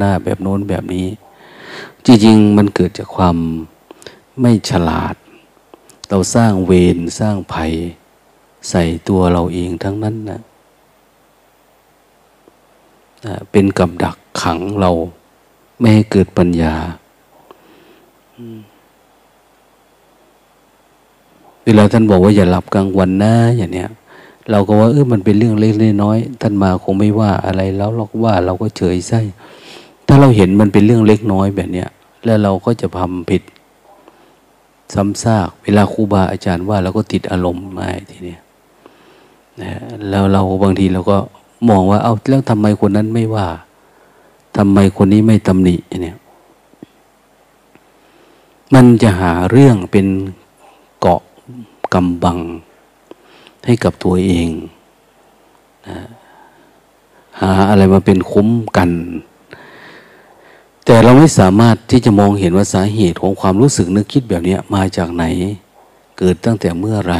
[0.00, 1.06] หน้าแบบโน้นแบบนี้
[2.04, 3.36] จริงๆ มันเกิดจากความ
[4.40, 5.14] ไม่ฉลาด
[6.08, 7.72] เราสร้างเวรสร้างภัย
[8.70, 10.40] ใส่ตัวเราเองทั้งนั้นนะ
[13.50, 14.90] เป็นกับดักขังเรา
[15.78, 16.74] ไม่ให้เกิดปัญญา
[21.64, 23.90] เวลาท่านบอกว่าอย่าหลับกลางวันนะอย่างเนี้ย
[24.50, 29.22] เราก็ว่าเออมันเป็นเรื่องเล็กน้อยท่านมาคงไม่ว่าอะไรแล้วเราก็ว่าเราก็เฉยใส่
[30.06, 31.88] ถ้าเราเห็นมันเป็นเรื่องเล็กน้อยแบบเนี้ย
[32.24, 33.42] แล้วเราก็จะทำผิด
[34.94, 38.40] ซ้ำซาก เวลาครูบาอาจารย์ว่าเราก็ติดอารมณ์มาทีเนี้ย
[39.62, 39.72] นะ
[40.08, 41.18] แล้วเราบางทีเราก็
[41.68, 43.46] มองว่า เอาแล้วทำไมคนนั้นไม่ว่า
[44.56, 46.16] ทำไมคนนี้ไม่ตำหนิเนี่ย
[48.74, 50.06] มันจะหาเรื่องเป็น
[51.00, 51.20] เกาะ
[51.94, 52.38] กำบัง
[53.64, 54.48] ให้กับตัวเอง
[55.88, 55.98] นะ
[57.40, 58.90] หาอะไรมาเป็นคุ้มกัน
[60.84, 65.24] แต่เราไม่สามารถที่จะมองเห็นว่าสาเหตุของความรู้สึกนึกคิดแบบนี้มาจากไหน
[66.18, 67.14] เกิดตั้งแต่เมื่อไร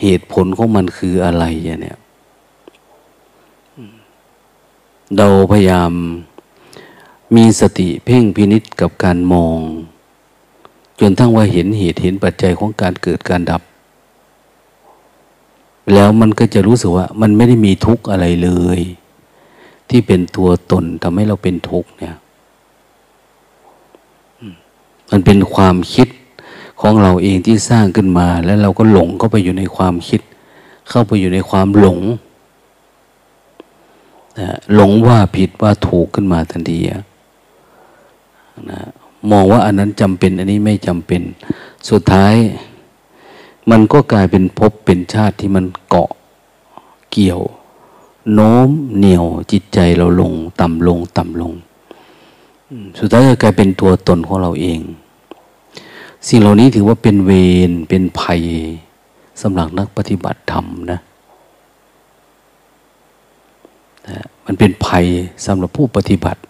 [0.00, 1.44] เหตุผลของมันคืออะไร
[1.82, 1.98] เนี่ย
[5.16, 5.92] เราพยายาม
[7.36, 9.58] มีสติเพ่งพินิษกับการมอง
[11.00, 13.62] จนทั้งว่าเห็นเหตุเห็นปัจจัยของการเกิดการดับ
[15.94, 18.80] แล้วมันก็จะรู้สึกว่า มันไม่ได้มีทุกข์อะไรเลย
[19.90, 22.16] ที่เป็นตัวตนทำให้เราเป็นทุกข์เนี่ย
[25.10, 26.08] มันเป็นความคิด
[26.80, 30.20] ของเราเองที่สร้างขึ้นมา แล้วเราก็หลงเข้าไปอยู่ในความคิด
[30.88, 31.98] เข้าไปอยู่ในความหลง
[34.38, 36.78] นะหลงว่าผิดว่าถูกขึ้นมาทันที
[38.70, 38.80] นะ
[39.30, 41.22] มองว่าอันนั้นจำเป็น อันนี้ไม่จำเป็น
[41.90, 42.34] สุดท้าย
[43.70, 46.10] มันก็กลายเป็นภพเป็นชาติที่มันเกาะ
[47.12, 47.40] เกี่ยว
[48.34, 51.52] โน้มเหนี่ยวจิตใจเราลง ต่ำลง ต่ำลง
[52.98, 54.80] สุดท้ายจะกลายเป็นตัวตนของเราเอง
[56.28, 57.30] สิ่งเหล่านี้ถือว่าเป็นเว
[57.68, 58.42] รเป็นภัย
[59.42, 61.00] สำหรับนักปฏิบัติธรรมนะ
[64.46, 65.06] มันเป็นภัย
[65.46, 66.40] สำหรับผู้ปฏิบัติ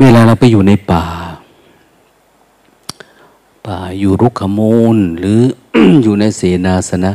[0.00, 1.04] เวลาเราไปอยู่ในป่า
[3.66, 5.40] ป่าอยู่รุกขมูล หรือ
[6.02, 7.12] อยู่ในเสนาสนะ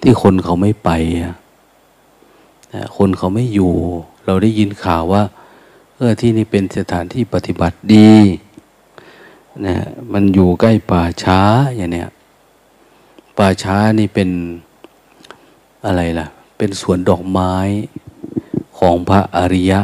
[0.00, 0.90] ที่คนเขาไม่ไป
[2.96, 3.72] คนเขาไม่อยู่
[4.26, 5.22] เราได้ยินข่าวว่า
[5.96, 8.12] เออที่นี่เป็นสถานที่ปฏิบัติดี
[9.66, 9.76] นะ
[10.12, 11.40] มันอยู่ใกล้ป่าช้า
[11.76, 12.10] อย่างเนี้ย
[13.38, 14.30] ป่าช้านี่เป็น
[15.86, 16.26] อะไรล่ะ
[16.58, 17.54] เป็นสวนดอกไม้
[18.78, 19.80] ของพระอริยะ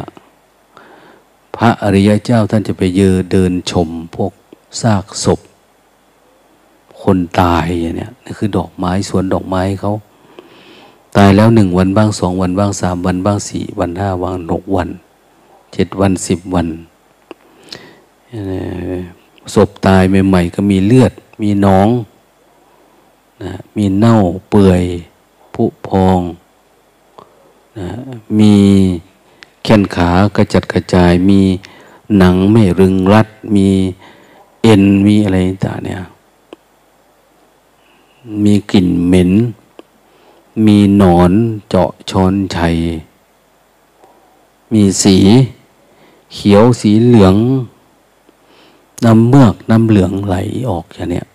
[1.57, 4.33] พระอริยะเจ้าท่านจะไปเยอเดินชมพวก
[4.81, 5.41] ซากศพ
[7.03, 9.93] คนตายอย่างเนี้ยนี่คือดอกไม้สวนดอกไม้เขา
[11.17, 14.89] ตายแล้วหนึ่งวันบ้างสองวันบ้างสามวันบ้างสี่วันห้าวันหกวัน
[15.73, 16.67] เจ็ดวันสิบวัน
[19.55, 21.13] ศพตายใหม่ๆก็มีเลือด
[21.43, 21.89] มีน้อง
[23.43, 24.17] นะมีเน่า
[24.51, 24.83] เปื่อย
[25.55, 26.21] ผุพอง
[27.79, 27.89] นะ
[28.39, 28.55] มี
[29.63, 31.41] แขนขากระจัดกระจายมี
[32.17, 33.69] หนังไม่รึงรัด มี
[34.63, 36.01] เอ็นมีอะไรต่างเนี่ย
[38.45, 39.31] มีกลิ่นเหม็น
[40.67, 41.33] มีหนอน
[41.69, 42.77] เจาะชอนชัย
[44.73, 45.17] มีสี
[46.33, 47.37] เขียวสีเหลือง
[49.05, 50.37] น้ำเมือกน้ำเหลืองไหล
[50.71, 51.27] ออกอย่างเนี้ย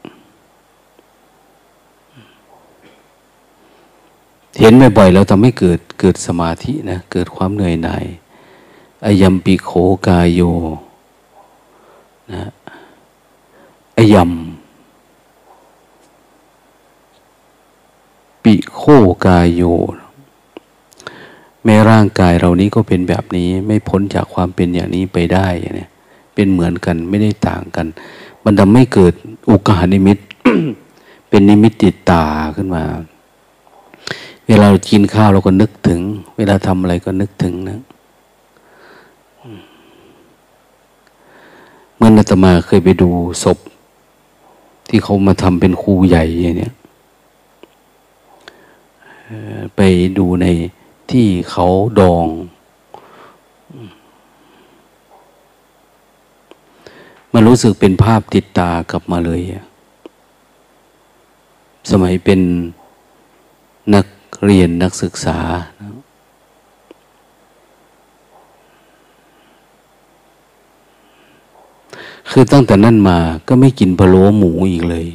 [4.59, 8.05] เห็นบ่อยๆแล้วทำให้เกิดเกิดสมาธินะเกิดความเหนื่อยหน่าย
[9.05, 9.71] อายัมปีโข
[10.07, 10.41] กายโย
[12.33, 12.49] นะ
[13.97, 14.31] อายัม
[18.43, 18.81] ปิโค
[19.25, 19.61] กายโย
[21.63, 25.89] แม้ร่างกายเรานี้ก็เป็นแบบนี้ ไม่พ้นจากความเป็นอย่างนี้ไปได้เนี่ย
[26.35, 27.87] เป็นเหมือนกันไม่ได้ต่างกัน
[28.43, 29.13] มันทำให้เกิด
[29.49, 30.17] อุกานิมิต
[31.29, 32.25] เป็นนิมิตติดตา
[32.55, 32.84] ขึ้นมา
[34.47, 36.00] เวลาเรากินข้าวเราก็นึกถึง
[36.38, 37.80] เวลาทำอะไรก็นึกถึงนะ
[41.96, 43.09] เมื่อนาตมาเคยไปดู
[43.44, 43.58] ศพ
[44.90, 46.24] ที่เขามาทำเป็นครูใหญ่
[46.58, 46.74] เนี่ย
[49.76, 49.82] ไป
[50.18, 50.46] ดูใน
[51.12, 51.66] ที่เขา
[52.00, 52.28] ดอง
[57.34, 59.42] มันรู้สึกเป็นภาพติดตากลับมาเลย
[61.92, 62.40] สมัยเป็น
[63.94, 64.06] นัก
[64.46, 65.38] เรียนนักศึกษา
[72.30, 75.08] คือตั้งแต่นั้นมาก็ไม่กินพะโล้หมูอีกเลย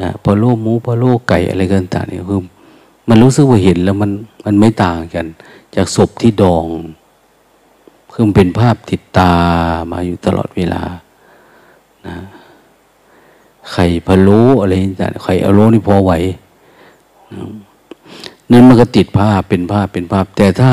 [0.00, 2.42] นะพะโล้หมูพะโล้ไก่อะไรกันต่างเนี่ยคือ
[3.08, 4.10] มันรู้สึกว่าเห็นแล้วมัน
[4.44, 5.26] มันไม่ต่างกัน
[5.74, 6.66] จากศพที่ดอง
[8.12, 9.32] คือมันเป็นภาพติดตา
[9.90, 10.82] มาอยู่ตลอดเวลา
[12.06, 12.16] นะ
[13.72, 16.12] ไข่พะโล้อะไรต่างไข่อโลนี่พอไหว
[17.32, 17.42] นั่
[18.50, 20.72] นั่นมันก็ติดภาพเป็นภาพเป็นภาพ แต่ถ้า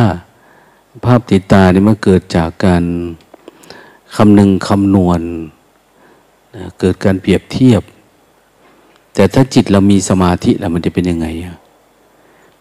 [1.05, 2.83] ภาพติดตาเนี่ยมันเกิดจากการ
[4.15, 5.21] คำนึงคำนวณ
[6.55, 7.81] นะเกิดการเปรียบเทียบ
[9.13, 11.27] แต่ถ้าจิตเรามีสมาธิแล้วมันจะเป็นยังไง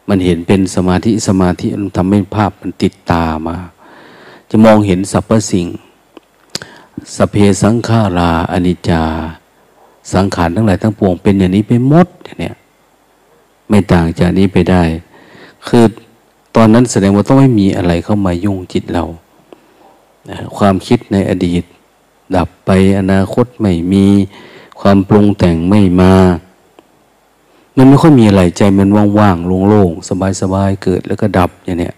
[0.08, 3.56] มันเห็นเป็นสมาธิสมาธิมันทำให้ภาพมันติดตามา
[4.50, 5.66] จะมองเห็นสรรพสิ่ง
[7.16, 9.02] สเพสังขาราอนิจจา
[10.12, 12.06] สังขารทั้งหลายทั้งปวงเป็นอย่างนี้ไปหมด
[12.40, 12.56] เนี่ย
[13.70, 14.82] ไม่ต่างจากนี้ไปได้
[15.68, 15.84] คือ
[16.56, 19.04] ตอนนั้นแสดงว่าต้องไม่มีอะไรเข้ามายุ่งจิตเรา
[20.56, 21.62] ความคิดในอดีต
[22.36, 24.06] ดับไปอนาคตไม่มี
[24.80, 26.14] ความปรุงแต่งไม่มา
[27.76, 28.88] มันไม่ค่อยมีอะไรใจมัน
[29.18, 30.08] ว่างๆโล่งๆ
[30.40, 31.94] สบายๆเกิดแล้วก็ดับอย่างเนี้ย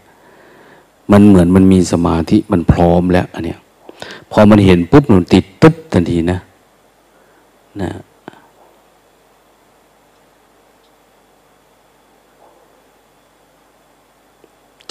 [1.12, 3.58] มันเหมือนมันมีสมาธิมันพร้อมแล้วอันเนี้ย
[4.30, 6.38] พอมันเห็นปุ๊บมันติดปุ๊บทันทีนะ
[7.80, 7.90] นะ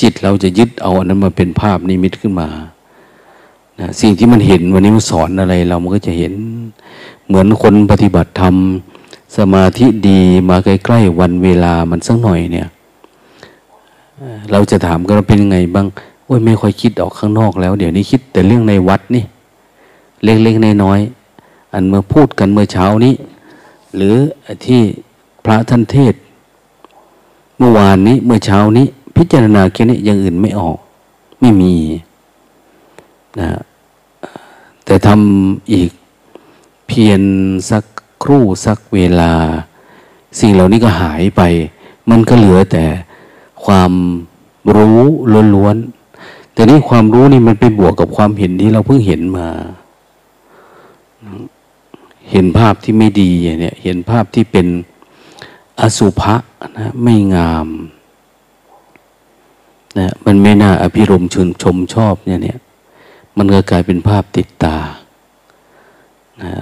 [0.01, 2.48] จิตเราจะยึดเอาอันนั้นมาเป็นภาพนิมิตขึ้นมา
[3.80, 6.33] นะสิ่งที่มันเห็นวันนี้มันสอนอะไร เรามันก็จะเห็น
[7.27, 8.56] เหมือนคนปฏิบัติธรรม
[9.38, 10.19] สมาธิดี
[10.50, 12.68] มาใกล้ๆวันเวลามันสักหน่อยเนี่ย
[14.51, 15.88] เราจะถามกันเป็นยังไงบ้าง
[16.25, 19.24] โอ้ยไม่ค่อยคิดออกข้างนอกแล้ว เดี๋ยวนี้คิดแต่เรื่องในวัดนี่
[20.24, 23.13] เล็กๆน้อยๆอันเมื่อพูดกันเมื่อเช้านี้
[23.95, 24.15] หรือ
[24.65, 24.81] ที่
[25.45, 26.13] พระท่านเทศ
[27.57, 30.77] เมื่อวานนี้เมื่อเช้านี้ พิจารณาแค่นี้ยังอื่นไม่ออก
[31.39, 31.75] ไม่มี
[33.39, 33.49] นะ
[34.85, 35.89] แต่ทำอีก
[36.87, 37.21] เพียง
[37.69, 37.83] สัก
[38.23, 39.31] ครู่สักเวลา
[40.39, 41.41] สิ่งเหล่านี้ก็หายไป
[42.09, 42.83] มันก็เหลือแต่
[43.65, 43.91] ความ
[44.75, 45.01] รู้
[45.55, 49.47] ล้วนๆแต่นี่ความรู้นี่มันไปบวกกับความเห็นที่เราเพิ่งเห็นมา
[52.31, 53.31] เห็นภาพที่ไม่ดี
[53.61, 54.67] เนี่ย เห็นภาพที่เป็น
[55.81, 56.35] อสุภะ
[56.77, 57.67] นะไม่งาม
[59.99, 62.59] นะมันไม่น่าอภิรมชื่นชมชอบเนี่ยเนี่ย
[63.38, 64.77] มันก็กลายเป็นภาพติดตา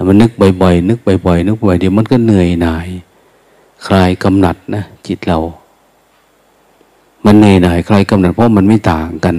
[0.06, 0.30] มันนึก
[0.62, 2.88] บ่อยๆ นึกบ่อยๆนึกบ่อยเดี๋ยวมันก็เหนื่อยหน่าย
[3.86, 5.38] คลายกำหนัดนะจิตเรา
[7.24, 9.36] มันเหนื่อยหน่ายคลายกำหนัดเพราะมันไม่ต่างกัน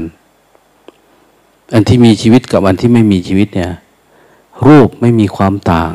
[1.73, 3.71] อันที่มีชีวิตกับอันที่ไม่มีชีวิตเนี่ย
[4.67, 5.93] รูปไม่มีความต่าง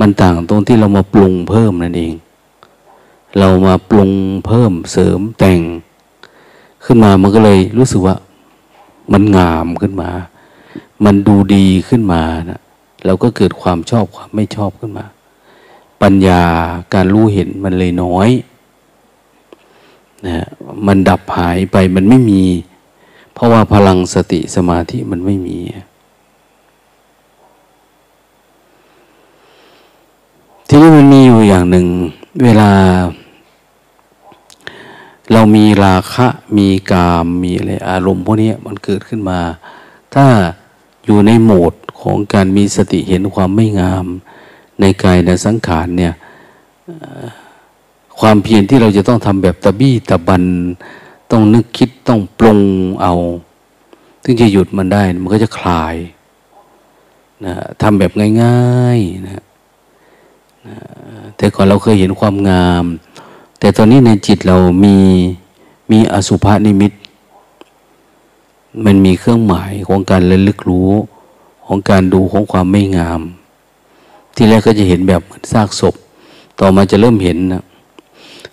[0.00, 2.14] มันต่างตรงที่เรามาปรุงเพิ่มนั่นเอง
[3.38, 4.10] เรามาปรุง
[4.46, 5.60] เพิ่มเสริมแต่ง
[6.84, 8.16] ขึ้นมามันก็เลยรู้สึกว่า
[9.12, 10.10] มันงามขึ้นมา
[11.04, 12.60] มันดูดีขึ้นมานะ
[13.06, 15.06] เราก็เกิดความชอบความไม่ชอบขึ้นมา
[16.02, 16.42] ปัญญา
[16.94, 18.28] การรู้เห็นมันเลยน้อย
[20.26, 20.46] นะ
[20.86, 22.42] มันดับหายไปมันไม่มี
[23.34, 25.58] เพราะว่าพลังสติสมาธิมันไม่มี
[30.68, 31.86] ทีนี้มันมีอยู่อย่างหนึ่ง
[32.44, 32.70] เวลา
[35.32, 36.26] เรามีราคะ
[36.58, 39.40] มีกามมีอะไรอารมณ์พวกนี้มันเกิดขึ้นมา
[40.14, 40.26] ถ้า
[41.04, 44.06] อยู่ในโหมดของการมีสติเห็นความไม่งาม
[44.80, 46.14] ในกายในสังขารเนี่ย
[48.20, 50.44] ความเพียรที่เราจะต้องทำแบบตะบี้ตะบัน
[51.30, 52.60] ต้องนึกคิดต้องปรุง
[53.02, 53.14] เอา
[54.22, 55.96] ถึงจะหยุดมันได้ มันก็จะคลาย
[57.46, 59.44] นะทำแบบง่ายๆนะ
[60.66, 60.76] นะ
[61.36, 62.84] แต่ก่อนเราเคยเห็นความงาม
[63.60, 64.96] แต่ตอนนี้ในจิตเรามี
[65.90, 66.92] มีอสุภานิมิต
[68.84, 70.90] มันมีเครื่องหมายของการระลึกรู้
[71.66, 73.20] ของการดูของความไม่งาม
[74.34, 75.94] ที่แรกก็จะเห็นแบบเหมือนซากศพ
[76.60, 77.62] ต่อมาจะเริ่มเห็นนะ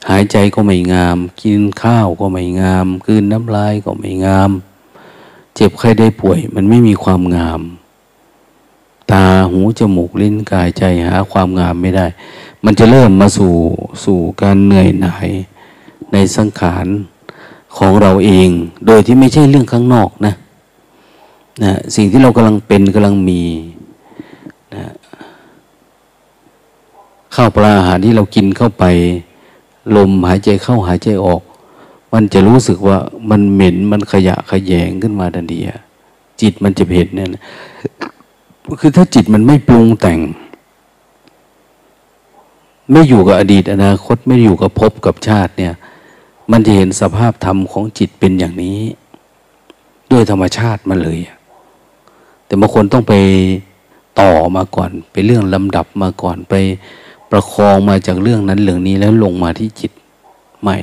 [0.09, 4.51] หายใจก็ไม่งาม กินข้าวก็ไม่งามกืนน้ำลายก็ไม่งาม
[5.55, 7.61] เจ็บไข้ได้ป่วย มันไม่มีความงาม
[9.11, 12.05] ตาหูจมูกลิ้นกายใจหาความงามไม่ได้
[12.65, 13.53] มันจะเริ่มมาสู่
[14.03, 15.29] สู่การเหนื่อยหน่าย
[16.13, 16.85] ในสังขาร
[17.77, 18.49] ของเราเอง
[18.85, 20.33] โดยที่ไม่ใช่เรื่องข้างนอกนะ
[21.63, 23.41] นะสิ่งที่เรากำลังเป็นกำลังมี
[24.75, 24.83] นะ
[27.35, 28.83] ข้าวปลาอาหารที่เรากินเข้าไป
[29.95, 31.41] ลมหายใจเข้าหายใจออก
[32.13, 32.97] มันจะรู้สึกว่า
[33.29, 35.59] มันเหม็นมันขยะขยงขึ้นมาทันที
[36.41, 37.29] จิตมันจะเห็นเนี่ย
[38.79, 40.19] คือถ้าจิตมันไม่ปรุงแต่ง
[42.91, 45.73] ไม่อยู่กับอดีตอนาคตไม่อยู่กับภพกับชาติเนี่ย
[46.51, 48.79] มันจะเห็นสภาพธรรมของจิตเป็นอย่างนี้
[50.11, 51.19] ด้วยธรรมชาติมันเลย
[52.45, 53.13] แต่บางคนต้องไป
[54.21, 56.53] ต่อมาก่อน ไปเรื่องลำดับมาก่อนไป
[57.31, 59.91] ประคองมาจากเรื่องนั้นเรื่องนี้แล้วลงมาที่จิต
[60.61, 60.77] ใหม่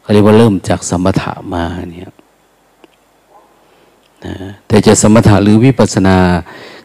[0.00, 2.12] เขาเรียกว่าเริ่มจากสมถะมาเนี่ย
[4.24, 4.34] นะ
[4.66, 6.16] แต่จะสมถะหรือวิปัสสนา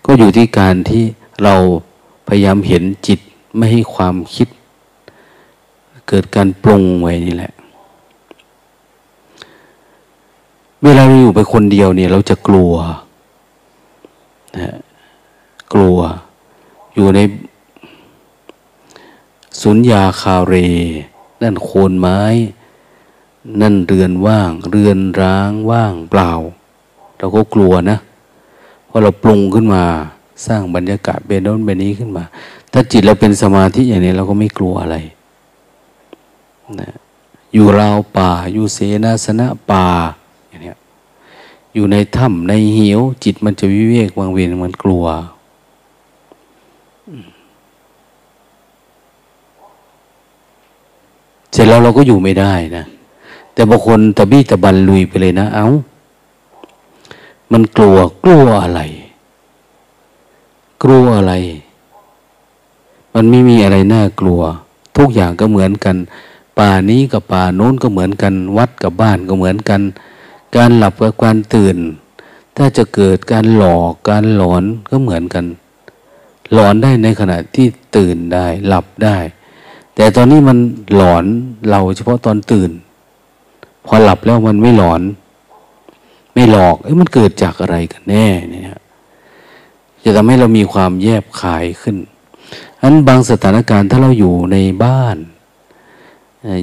[0.05, 1.03] ก็อยู่ที่การที่
[1.43, 1.55] เรา
[2.27, 3.19] พยายามเห็นจิต
[3.57, 4.47] ไม่ให้ความคิด
[6.07, 7.53] เกิดการปรุงไว้นี่แหละ
[10.83, 12.73] เวลาเราอยู่ไปคนเดียวเนี่ย เราจะกลัว
[14.59, 14.75] นะ
[15.73, 15.97] กลัว
[16.93, 17.19] อยู่ใน
[19.61, 20.53] สุญญาคาเร
[21.41, 22.19] นั่นโคนไม้
[23.61, 26.31] นั่นเรือนว่าง เรือนร้างว่างเปล่า
[27.17, 27.97] เราก็กลัวนะ
[28.85, 29.83] เพราะเราปรุงขึ้นมา
[30.47, 32.23] สร้างบรรยากาศเบนโน้นเบนนี้ขึ้นมา
[32.77, 34.97] ถ้าจิตเราเป็นสมาธิอย่างนี้เราก็ไม่กลัวอะไร
[36.81, 36.91] นะ
[37.53, 39.85] อยู่ราวป่า อยู่เสนาสนะป่า
[40.49, 40.73] อย่างนี้
[41.73, 45.05] อยู่ในถ้ำในเหว จิตมันจะวิเวกวางเวียนมันกลัว
[51.51, 52.83] เสร็จแล้วเราก็อยู่ไม่ได้นะ
[53.53, 55.67] แต่บางคนตะบี้ตะบันลุยไปเลยนะ เอา้า
[57.51, 58.81] มันกลัวกลัวอะไร
[60.83, 61.35] กลัวอะไร
[63.15, 64.41] มันไม่มีอะไรน่ากลัว
[64.97, 65.95] ทุกอย่างก็เหมือนกัน
[66.59, 69.81] ป่านี้กับป่าโน้นก็เหมือนกัน วัดกับบ้านก็เหมือนกัน
[70.55, 71.77] การหลับกับการตื่น
[72.57, 75.45] ถ้าจะเกิดการหลอกการหลอนก็เหมือนกัน
[76.53, 79.17] หลอนได้ในขณะที่ตื่นได้ หลับได้
[79.95, 80.57] แต่ตอนนี้มัน
[80.95, 81.25] หลอน
[81.69, 82.71] เราเฉพาะตอนตื่น
[83.85, 85.01] พอหลับแล้วมันไม่หลอน
[86.33, 88.79] ไม่หลอกเอ้ยมันเกิดจากอะไรกันแน่เนี่ย
[90.03, 91.97] จะทำให้เรามีความแยบคายขึ้น
[92.81, 95.17] อันบางสถานการณ์ถ้าเราอยู่ในบ้าน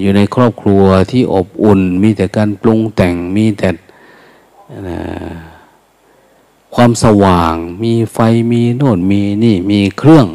[0.00, 3.68] อยู่ในครอบครัวที่อบอุ่น มีแต่การปรุงแต่งมีแต่
[6.74, 8.18] ความสว่าง มีไฟ
[8.52, 10.26] มีโน่นมีนี่มีเครื่อง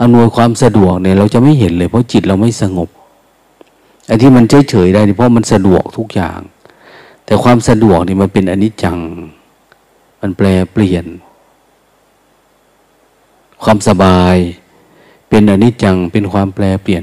[0.00, 2.88] อำนวยความสะดวกเนี่ยเราจะไม่เห็นเลย เพราะจิตเราไม่สงบ
[4.06, 6.40] ไอ้ที่มันเฉยๆได้เพราะมันสะดวกทุกอย่าง
[7.24, 8.98] แต่ความสะดวกนี่มันเป็นอนิจจัง
[10.20, 11.04] มันแปลเปลี่ยน
[13.62, 14.36] ความสบาย
[15.32, 17.02] เป็นอนิจจังเป็นความแปรเปลี่ยน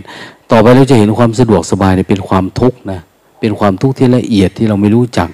[0.52, 3.00] ต่อไปเราจะเห็นความสะดวกสบายเนี่ยเป็นความทุกข์นะ
[3.40, 5.30] เป็นความทุกข์ที่ละเอียดที่เราไม่รู้จัก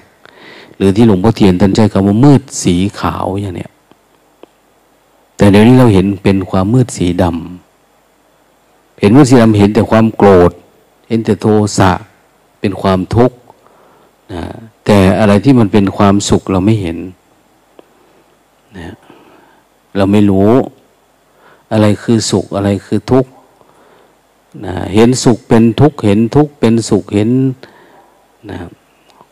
[0.76, 3.70] หรือที่หลวงพ่อเทียนท่านใช้คำว่ามืดสีขาวอย่างเนี้ย
[5.36, 10.52] แต่เดี๋ยวนี้เราเห็นเป็นความมืดสีดำเห็นมืดสีดำเห็นแต่ความโกรธ
[11.08, 11.46] เห็นแต่โท
[11.78, 11.90] สะ
[12.60, 13.36] เป็นความทุกข์
[14.32, 14.42] นะ
[14.84, 16.98] แต่อะไรที่มันเป็นความสุขเราไม่เห็น
[18.76, 18.94] นะ
[19.96, 20.52] เราไม่รู้
[21.72, 23.30] อะไรคือสุขอะไรคือทุกข์
[24.66, 27.30] นะเห็นสุขเป็นทุกข์เห็นทุกข์เป็นสุขเห็น
[28.50, 28.58] นะ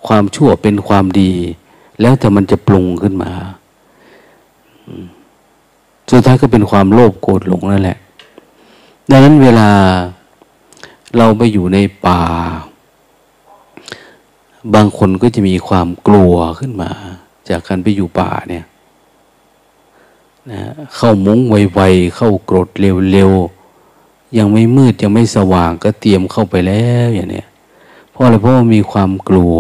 [0.07, 1.33] ความชั่วเป็นความดี
[2.01, 3.33] แล้วแต่มันจะปรุงขึ้นมา
[6.11, 7.99] สุดท้ายก็เป็นความโลภโกรธหลงนั่นแหละ
[9.11, 9.69] ดังนั้นเวลา
[11.17, 12.23] เราไปอยู่ในป่า
[14.75, 16.91] บางคนก็จะมีความกลัวขึ้นมา
[17.49, 18.65] จากการไปอยู่ป่าเนี่ย
[20.51, 20.63] นะ
[20.97, 22.69] เข้ามุ้งไวๆเข้ากรด
[23.13, 27.49] เร็วๆยังไม่มืดยังไม่สว่างก็เตรียมเข้าไปแล้วอย่างเนี้ย
[28.11, 29.59] เพราะอะไรเพราะมีความกลัว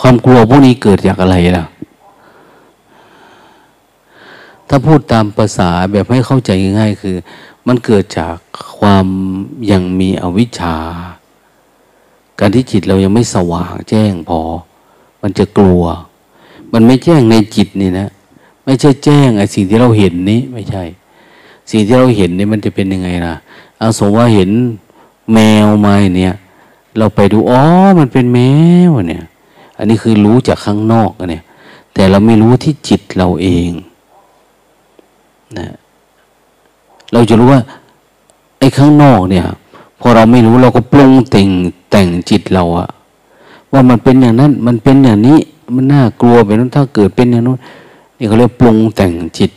[0.00, 1.64] ความกลัวพวกนี้เกิดจากอะไรล่ะ
[4.68, 7.16] ถ้าพูดตามภาษาแบบให้เข้าใจง่ายๆคือ
[7.66, 8.36] มันเกิดจาก
[8.78, 9.06] ความ
[9.70, 10.76] ยังมีอวิชชา
[12.40, 14.40] การที่จิตเรายังไม่สว่างแจ้งพอ
[15.22, 15.84] มันจะกลัว
[16.72, 18.08] มันไม่แจ้งในจิตนี่นะ
[18.64, 20.82] ไม่ใช่แจ้งไอ้สิ่งที่เราเห็นนี้ไม่ใช่
[21.70, 23.34] สิ่งที่เราเห็นนี่มันจะเป็นยังไงล่ะ
[23.78, 24.50] เอาสมว่าเห็น
[25.32, 26.34] แมวมาเนี่ย
[26.98, 27.62] เราไปดูอ๋อ
[27.98, 28.38] มันเป็นแม
[28.88, 29.24] วเนี่ย
[29.78, 31.42] อันนี้คือรู้จากข้างนอกเนี่ย
[31.94, 33.70] แต่เราไม่รู้ที่จิตเราเอง
[35.58, 35.68] นะ
[37.12, 37.62] เราจะรู้ว่า
[38.58, 39.46] ไอ้ข้างนอกเนี่ย
[40.00, 41.48] พอเราไม่รู้เราก็ปรุงแต่ง
[41.90, 42.88] แต่งจิตเราอะ
[43.72, 45.38] ว่ามันเป็นอย่างนั้น มันเป็นอย่างนี้
[45.74, 47.58] มันน่ากลัวไปนั้นถ้าเกิดเป็นอย่างนู้น
[48.18, 49.50] นี่เขาเรียกปรุงแต่งจิต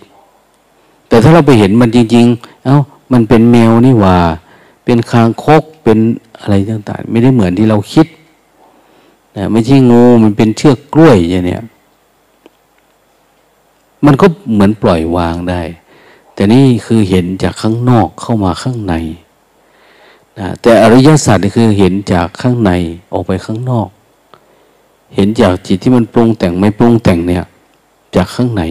[1.08, 2.78] แต่ถ้าเราไปเห็นมันจริง ๆ เอา้า
[3.14, 4.18] มันเป็นแมวนี่ว่า
[4.86, 5.98] เป็นคางคกเป็น
[6.40, 8.08] อะไรต่างๆ ไม่ได้เหมือนที่เราคิด
[9.38, 11.64] นะไม่ใช่งูมันเป็นเชือกกล้วยอย่างเนี้ย
[14.06, 15.62] มันก็เหมือนปล่อยวางได้
[16.34, 18.94] แต่นี่คือเห็นจากข้างนอกเข้ามาข้างใน
[20.40, 22.72] นะแต่อริยสัจนี่คือเห็นจากข้างใน
[23.14, 23.88] ออกไปข้างนอก
[25.16, 27.46] เห็นจากจิตที่มันปรุงแต่งไม่ปรุงแต่งเนี่ย
[28.16, 28.64] จากข้างใน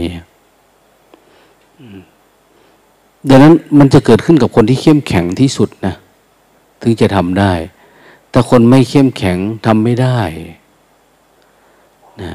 [3.28, 5.94] ดังนั้นมันจะเกิดขึ้นกับคนที่เข้มแข็งที่สุดนะ
[6.80, 7.52] ถึงจะทำได้
[8.30, 10.20] แต่คนไม่เข้มแข็งทำไม่ได้
[12.20, 12.30] นะ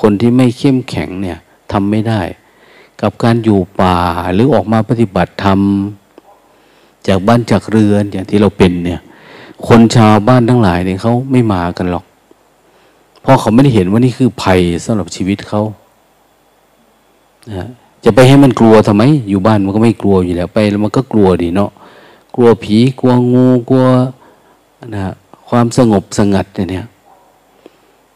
[0.00, 1.38] คนที่ไม่เข้มแข็งเนี่ย
[1.72, 2.20] ทำไม่ได้
[3.02, 3.98] กับการอยู่ป่า
[4.32, 5.60] หรือออกมาปฏิบัติธรรม
[7.08, 9.00] จากบ้านจากเรือนอย่างที่เราเป็นเนี่ย
[9.68, 12.04] คนชาวบ้านทั้งหลายเนี่ยเขาไม่มากันหรอก
[13.22, 15.62] เพราะเขาไม่ได้เห็นว่านี่คือภัยสำหรับชีวิตเขา
[17.48, 17.68] นะ
[18.04, 21.70] จะไปให้มันกลัวทำไม อยู่บ้านมันก็ไม่กลัวอยู่แล้วไปแล้วมันก็กลัวดีเนาะ
[22.34, 23.86] กลัวผีกลัวงูกลัว
[24.94, 25.12] นะ
[25.48, 26.86] ความสงบสงัดเนี่ย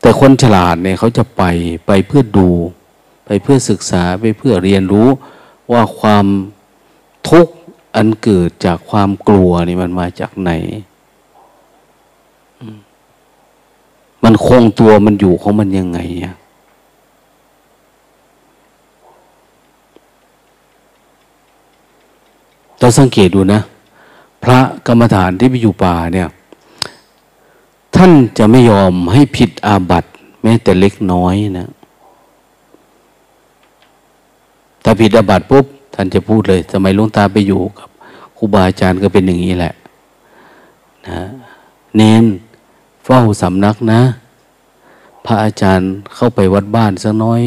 [0.01, 1.43] แต่คนฉลาดเนี่ยเขาจะไป
[1.87, 2.51] ไปเพื่อดู
[3.27, 5.09] ไปเพื่อศึกษาไปเพื่อเรียนรู้
[5.73, 6.27] ว่าความ
[7.29, 7.53] ทุกข์
[7.97, 10.51] อันเกิดจากความกลัวนี่มันมาจากไหน
[14.25, 16.35] มันคงตัวมันอยู่ของมันยังไงอะ
[22.79, 23.61] เราสังเกตดูนะ
[24.43, 26.29] พระกรรมฐานที่ไปอยู่ป่าเนี่ย
[27.97, 30.09] ท่านจะไม่ยอมให้ผิดอาบัติ
[30.43, 31.69] แม้แต่เล็กน้อยนะ
[34.85, 37.89] ถ้าผิดอาบัติปุ๊บ ท่านจะพูดเลย สมัยลุงตาไปอยู่กับ
[38.37, 39.75] ครูบาอาจารย์ก็เป็นอย่างนี้แหละ
[41.09, 41.21] นะ
[41.97, 42.25] เน้น
[43.05, 44.01] เฝ้าสำนักนะ
[45.25, 47.43] พระอาจารย์เข้าไปวัดบ้านสักน้อย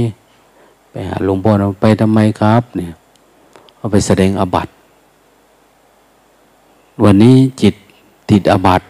[0.92, 2.94] ไปหาหลวงพ่อไปทำไมครับ เนี่ย
[3.78, 4.68] เอาไปแสดงอบัต
[7.04, 7.76] วันนี้จิต
[8.30, 8.82] ติดอบัต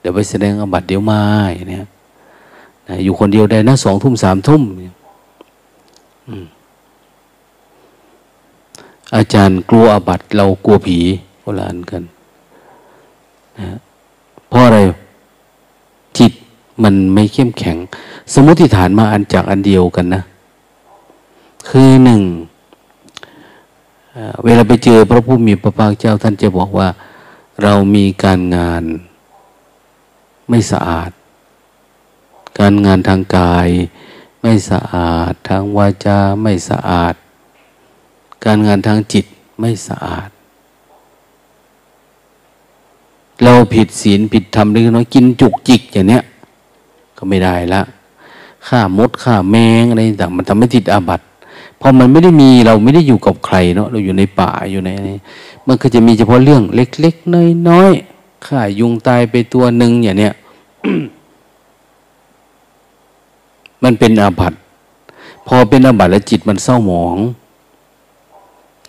[0.00, 1.20] เดี๋ยวไปแสดงอบัตเดี๋ยวมา
[1.54, 1.80] อย่างนี้
[3.04, 4.62] อยู่คนเดียวได้นะสองทุ่มสามทุ่ม
[6.28, 6.30] อ
[9.16, 10.98] อาจารย์กลัวอาบัตเรากลัวผี
[11.40, 12.02] โบราณกัน
[13.58, 13.68] นะ
[14.48, 14.78] เพราะอะไร
[16.18, 16.32] จิต
[16.82, 17.76] มันไม่เข้มแข็ง
[18.32, 20.22] สมมติฐานมาอันจากอันเดียวกันนะ
[21.68, 22.22] คือหนึ่ง
[24.44, 26.88] เวลาไปเจอพระผู้มีพระภาคเจ้าท่านจะบอกว่า
[27.62, 28.84] เรามีการงาน
[30.48, 31.10] ไม่สะอาด
[32.58, 33.68] การงานทางกาย
[34.42, 37.14] ไม่สะอาด ทางวาจาไม่สะอาด
[38.44, 39.24] การงานทางจิต
[39.58, 40.28] ไม่สะอาด
[43.44, 46.22] เราผิดศีลผิดธรรมเล็กน้อยกินจุกจิกอย่างเนี้ย
[47.16, 47.82] ก็ไม่ได้ละ
[48.66, 51.24] ฆ่ามดฆ่าแมงอะไรต่างมันทำให้ติดอาบัติ
[51.80, 55.18] พอมันไม่ได้มีเราไม่ได้อยู่กับใครเนาะเราอยู่ในป่าอยู่ในนี้
[55.66, 60.34] มันก็จะมีเฉพาะเรื่องเล็กๆน้อยๆข่ายุงตายไปตัวหนึ่งอย่างเนี้ย
[63.82, 64.56] มันเป็นอาบัติ
[65.46, 67.16] พอเป็นอาบัติแล้วจิตมันเศร้าหมอง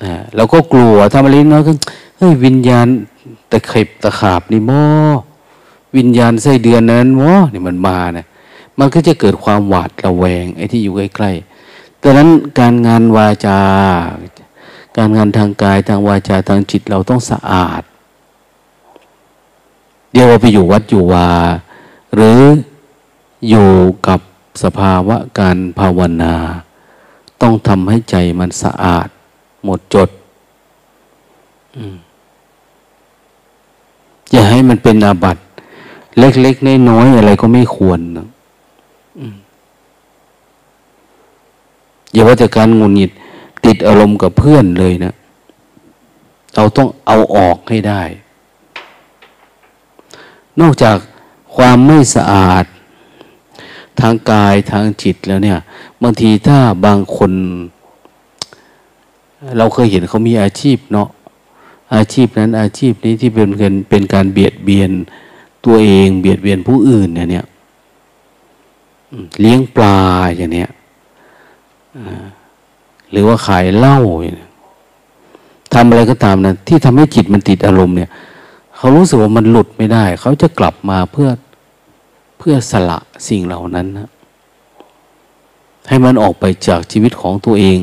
[0.03, 1.77] นะเราก็กลัวทำอะไรน้อยขึ้น
[2.17, 2.87] เฮ้ยวิญญาณ
[3.51, 4.83] ตะเข็บตะขาบนี่มอ
[5.97, 8.25] วิญญาณไส้เดือนนั้นมอนี่มันมาเนะ
[8.79, 13.59] มันก็จะเกิดความหวาดระแวงไอ้ที่อยู่ใกล้ๆดังนั้นการงานวาจา
[14.97, 17.81] การงานทางกายทางวาจาทางจิตเราต้องสะอาด
[20.11, 21.29] เดี๋ยวเราไปอยู่วัดอยู่วา
[22.15, 22.39] หรือ
[23.49, 23.69] อยู่
[24.07, 24.19] กับ
[24.63, 26.35] สภาวะการภาวนา
[27.41, 29.07] ต้องทำให้ใจมันสะอาด
[29.63, 30.09] หมดจด
[34.31, 35.41] อย่าให้มันเป็นอาบัติ
[36.19, 38.27] เล็กๆน้อยๆอะไรก็ไม่ควรนะ
[42.11, 43.11] อย่าว่าแต่การงุนหงิด
[43.65, 45.13] ติดอารมณ์กับเพื่อนเลยนะ
[46.55, 48.01] เราต้องเอาออกให้ได้
[50.61, 50.97] นอกจาก
[51.55, 52.65] ความไม่สะอาด
[53.99, 55.57] ทางกายทางจิตแล้วเนี่ย
[56.01, 57.31] บางทีถ้าบางคน
[59.57, 61.07] เราเคยเห็นเขามีอาชีพเนาะ
[61.95, 64.91] อาชีพนั้นอาชีพนี้ที่เป็นเนเป็นการเบียดเบียน
[65.65, 67.45] ตัวเองเบียดเบียนผู้อื่นเนี่ยเนี่ย
[69.39, 69.97] เลี้ยงปลา
[70.35, 70.69] อย่างเนี้ย
[73.11, 73.97] หรือว่าขายเหล้า
[75.73, 78.09] ทำอะไรก็ตามนะที่ทำให้จิตมันติดอารมณ์เนี่ย
[78.75, 81.29] เขารู้สึกว่ามันหลุดไม่ได้ เขาจะกลับมาเพื่อ
[82.37, 82.97] เพื่อสละ
[83.27, 84.09] สิ่งเหล่านั้นนะ
[85.87, 87.77] ให้มันออกไปจากชีวิตของตัวเอง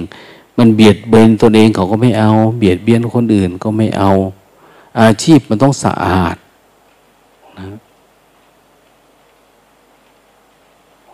[0.59, 4.11] มันเบียดเบียนตัวเองเขาก็ไม่เอา เบียดเบียนคนอื่นก็ไม่เอา
[5.01, 6.37] อาชีพมันต้องสะอาด
[7.59, 7.67] นะ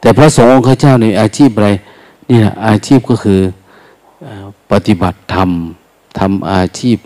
[0.01, 1.71] แต่พระสงฆ์องค์เจ้าในอาชีพอะไร
[2.29, 3.41] นี่แหละอาชีพก็คือ
[4.71, 5.51] ปฏิบัติธรรม
[6.19, 6.99] ทำอาชีพ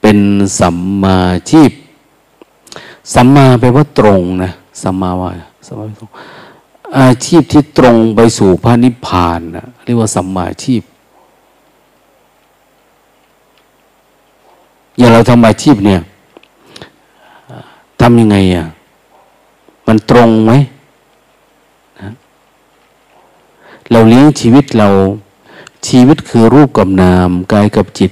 [0.00, 0.18] เป็น
[0.60, 1.18] สัมมา
[1.50, 1.70] ชีพ
[3.14, 4.50] สัมมาแปลว่าตรงนะ
[4.82, 5.30] สัมมาว่า
[5.66, 6.10] สัมมาตรง
[6.98, 10.82] อาชีพที่ตรงไปสู่พระนิพพานนะเรียกว่าสัมมาชีพ
[15.00, 16.00] อย่างเราทำอาชีพเนี่ย
[18.00, 18.66] ทำยังไงอะ
[19.86, 20.52] มันตรงไหม
[23.90, 24.88] เราเลี้ยงชีวิตเรา
[25.86, 28.10] ชีวิตคือรูปกับนามกายกับจิต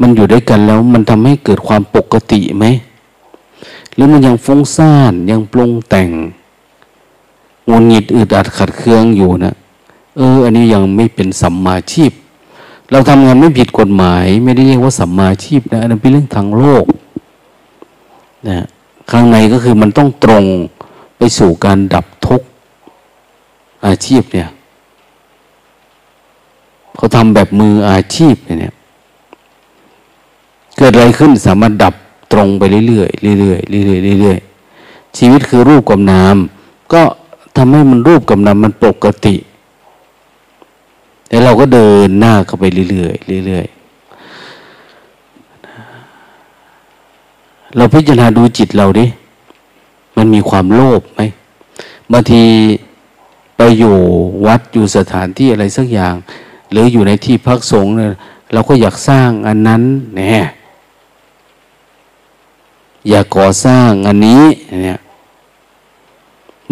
[0.00, 2.64] มันอยู่ด้วยกันแล้วมันทำให้เกิดความปกติไหม
[3.94, 6.10] หรือมันยังฟุ้งซ่านยังปรุงแต่ง
[7.70, 9.52] งุนหงิดอึดอัดขัดเคืองอยู่นะ
[10.16, 12.12] เออ อันนี้ยังไม่เป็นสัมมาชีพ
[12.90, 16.84] เราทำงานไม่ผิดกฎหมาย ไม่ได้เรียกว่าสัมมาชีพนะอันนั้นเป็นเรื่องทางโลก
[18.48, 18.58] นะ
[19.10, 20.44] ข้างในก็คือมันต้องตรง
[21.18, 22.46] ไปสู่การดับทุกข์
[23.86, 24.48] อาชีพเนี่ย
[26.96, 28.74] เขาทำแบบมืออาชีพเนี่ย
[30.76, 31.94] เกิดอะไรขึ้นสามารถดับ
[32.32, 36.36] ตรงไปเรื่อยๆเรื่อยๆเรื่อยๆเรื่อยๆชีวิตคือรูปกับนาม
[36.92, 37.02] ก็
[37.56, 39.34] ทำให้มันรูปกับนามมันปกติ
[41.28, 43.10] แล้วเราก็เดินหน้าเข้าไปเรื่อ
[43.40, 43.78] ยๆเรื่อยๆ
[47.76, 49.06] เราพิจารณาดูจิตเราดิ
[50.16, 51.20] มันมีความโลภไหม
[52.12, 52.42] บางที
[53.56, 53.96] ไปอยู่
[54.46, 56.14] วัดอยู่สถานที่อะไรสักอย่าง
[56.70, 58.12] หรืออยู่ในที่พักสงฆ์เนี่ย
[58.52, 59.82] เราก็อยากสร้างอันนั้น
[60.16, 60.34] แน่
[63.08, 64.44] อยากก่อสร้างอันนี้
[64.84, 65.00] เนี่ย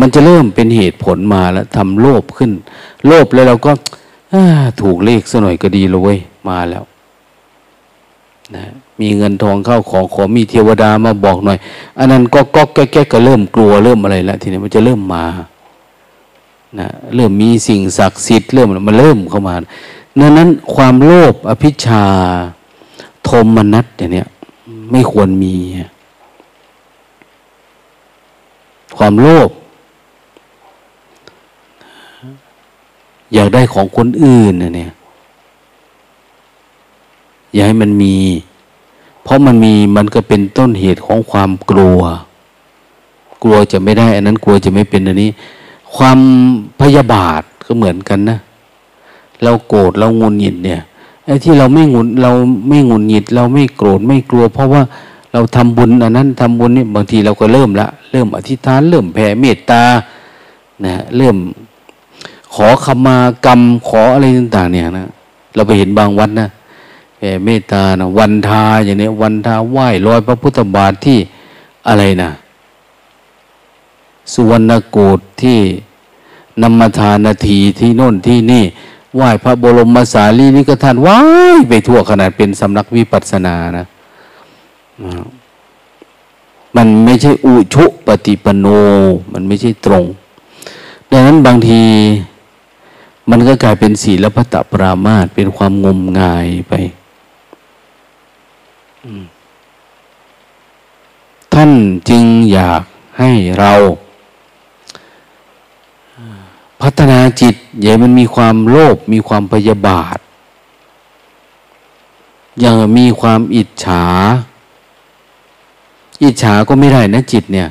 [0.01, 2.51] มันจะเริ่มเป็นเหตุผลมาแล้วทำโลภขึ้น
[3.07, 3.73] โลภแล้วเราก็
[4.81, 6.17] ถูกเลขซะหน่อยก็ดีเลย
[6.49, 6.85] มาแล้ว
[8.55, 8.65] นะ
[9.01, 11.59] มีเงินทองเข้าของขอมีเทวดามาบอกหน่อย
[11.99, 12.63] อันนั้นก็ก็
[12.93, 15.25] แก้ก็เริ่มกลัวเริ่มอะไรแล้วทีนี้มันจะเริ่มมา
[16.79, 19.55] นะเริ่มมีสิ่งศักดิ์สิทธิ์เริ่มมันเริ่มเข้ามา
[20.21, 22.05] ดังนั้นความโลภอภิชา
[23.25, 24.29] โทมนัสอย่างเนี้ย
[24.91, 25.55] ไม่ควรมี
[28.97, 29.49] ความโลภ
[33.35, 34.93] อยากได้ของคนอื่นนะเนี่ย
[37.53, 38.15] อย่าให้มันมี
[39.23, 42.01] เพราะมันมีมันก็เป็นต้นเหตุของความกลัว
[43.43, 45.31] กลัวจะไม่ได้อันนั้นกลัวจะไม่เป็นอันนี้
[45.97, 46.19] ความ
[46.81, 48.39] พยาบาทก็เหมือนกันนะ
[49.43, 50.81] เราโกรธเรางุนหงิดเนี่ย
[51.25, 52.31] ไอ้ที่เราไม่งุนเรา
[52.69, 54.83] ไม่งุนหงิด เราไม่โกรธไม่กลัว เพราะว่า
[55.33, 59.83] เราทำบุญอันนั้นทำบุญนี่บางทีเราก็เริ่มละ เริ่มอธิษฐานเริ่มแผ่เมตตา
[60.85, 61.37] นะเริ่ม
[62.57, 63.17] ขอขมา
[63.47, 65.09] กรรมขออะไรต่างๆ เนี่ยนะ
[65.55, 66.49] เราไปเห็นบางวัดนะ
[67.19, 71.19] แผ่เมตตานะวันทาอย่างนี้วันทาไหว้ลอยพระพุทธบาทที่
[71.89, 72.31] อะไรนะ
[74.33, 75.59] สุวรรณกูฏที่
[76.63, 78.65] นำมาทานนาทีที่โน่นที่นี่
[79.15, 81.19] ไหว้พระบรมสารีนิกธาตุไหว้
[81.69, 83.87] ไปทั่วขนาดเป็นสำนักวิปัสสนานะ
[86.77, 88.67] มันไม่ใช่อุชุปฏิปโน
[89.33, 90.05] มันไม่ใช่ตรง
[91.11, 91.81] ดังนั้นบางที
[93.31, 96.75] มันก็กลายเป็นศีลพัตปรามาตเป็นความงมงายไป
[101.53, 101.71] ท่าน
[102.09, 102.83] จึงอยาก
[103.19, 103.73] ให้เรา
[106.83, 110.19] พัฒนาจิตอย่ามันมีความโลภมีความพยาบาท
[112.61, 114.05] อย่ามีความอิจฉา
[116.23, 117.69] อิจฉาก็ไม่ได้นะจิตเนี่ย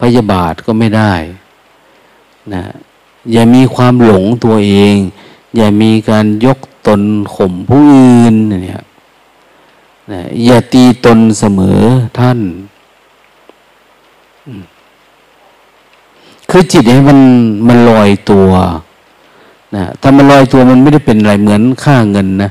[0.00, 1.12] พยาบาทก็ไม่ได้
[2.54, 2.62] นะ
[3.32, 4.94] อย่ามีความหลงตัวเอง
[5.56, 7.02] อย่ามีการยกตน
[7.34, 8.82] ข่มผู้อื่นเนี่ย
[10.44, 11.80] อย่าตีตนเสมอ
[12.18, 12.38] ท่าน
[16.50, 17.20] คือจิตให้มัน
[17.68, 18.48] มันลอยตัว
[19.76, 22.50] นะถ้ามันลอยตัวมันไม่ได้เป็นอะไรเหมือนค่าเงินนะ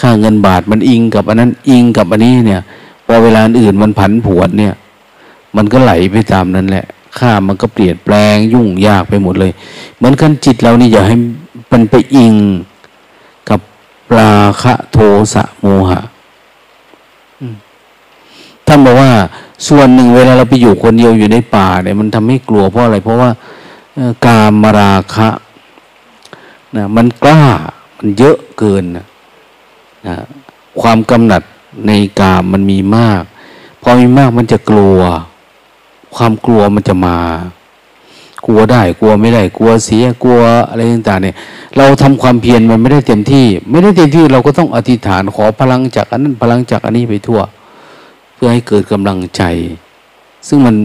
[0.00, 2.62] ค่าเงินบาทมันอิงกับอันนั้นอิงกับอันนี้เนี่ย
[3.06, 4.74] พอเวลาอื่นมันผันผวนเนี่ย
[5.56, 6.86] มันก็ไหลไปตามนั้นแหละ
[7.18, 9.52] ค่ามันก็เปลี่ยนแปลงยุ่งยากไปหมดเลย
[9.96, 11.16] เหมือนกันจิตเรานี่อย่าให้
[11.72, 12.34] มันไปอิง
[13.48, 13.60] กับ
[14.10, 14.98] ปราคะโท
[15.34, 16.00] สะโมหะ
[18.66, 19.10] ท่านบอกว่า
[19.68, 23.30] ส่วนหนึ่งเวลาเราไปอยู่คนเดียวอยู่ในป่าเนี่ยมันทำให้กลัวเพราะอะไร เพราะว่า
[24.26, 25.28] กามมาราคะ
[26.76, 27.42] นะมันกล้า
[27.98, 29.06] มันเยอะเกินนะ
[30.06, 30.16] นะ
[30.80, 31.42] ความกำหนัด
[31.86, 33.22] ในกามมันมีมาก
[33.82, 34.98] พอมีมากมันจะกลัว
[36.16, 37.16] ความกลัวมันจะมา
[38.46, 41.36] กลัวได้กลัวไม่ได้กลัวเสียกลัวอะไรต่างๆเนี่ย
[41.76, 47.40] เราทำความเพียรมันไม่ได้เต็มที่ ไม่ได้เต็มที่เราก็ต้องอธิษฐานขอพลังจากอันนั้นพลังจากอันนี้ไปทั่ว
[48.34, 49.42] เพื่อให้เกิดกำลังใจ
[50.48, 50.76] ซึ่งมัน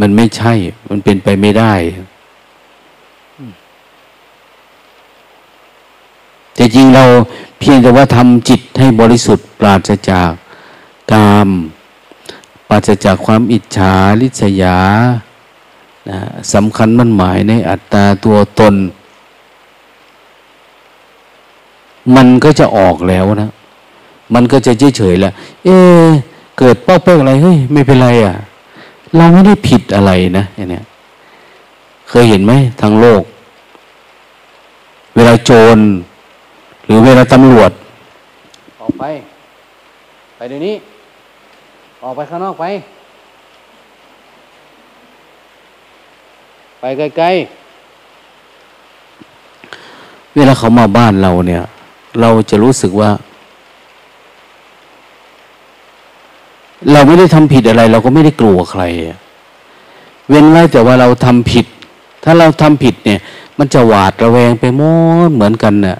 [0.00, 0.52] มันไม่ใช่
[0.88, 1.74] มันเป็นไปไม่ได้
[6.54, 7.04] แต่จริงเรา
[7.58, 10.30] เพียงแต่ว่าทำจิตให้บริสุทธิ์ปราศจาก
[11.12, 11.48] กาม
[12.70, 14.78] ปราศจากความอิจฉาริษยา
[16.10, 16.18] นะ
[16.54, 18.74] สำคัญมันหมายในอัตตาตัวตน
[22.16, 23.50] มันก็จะออกแล้วนะ
[24.34, 25.32] มันก็จะเฉยๆแล้ว
[25.64, 25.76] เอ๊
[26.58, 28.34] เกิดเป้อเป้อะไรเฮ้ยไม่เป็นไรอะ
[29.16, 30.84] เราไม่ได้ผิดอะไรนะอย่างเนี้ย
[32.08, 33.22] เคยเห็นไหมทางโลก
[35.14, 35.78] เวลาโจร
[36.84, 37.70] หรือเวลาตำรวจ
[38.80, 39.04] ออกไป
[40.36, 40.74] ไปเดี๋ยวนี้
[42.02, 42.64] ออกไปข้างนอกไป
[46.80, 47.60] ไปไกลๆ
[50.34, 51.62] เวลาเขามาบ้านเราเนี่ย
[52.20, 53.10] เราจะรู้สึกว่า
[56.92, 58.82] เราไม่ได้ทำผิดอะไร เราก็ไม่ได้กลัวใคร
[60.28, 61.66] เว้นไว้แต่ว่าเราทำผิด
[62.24, 63.20] ถ้าเราทำผิดเนี่ย
[63.58, 64.82] มันจะหวาดระแวงไปหม
[65.26, 65.98] ดเหมือนกันเนะ่ะ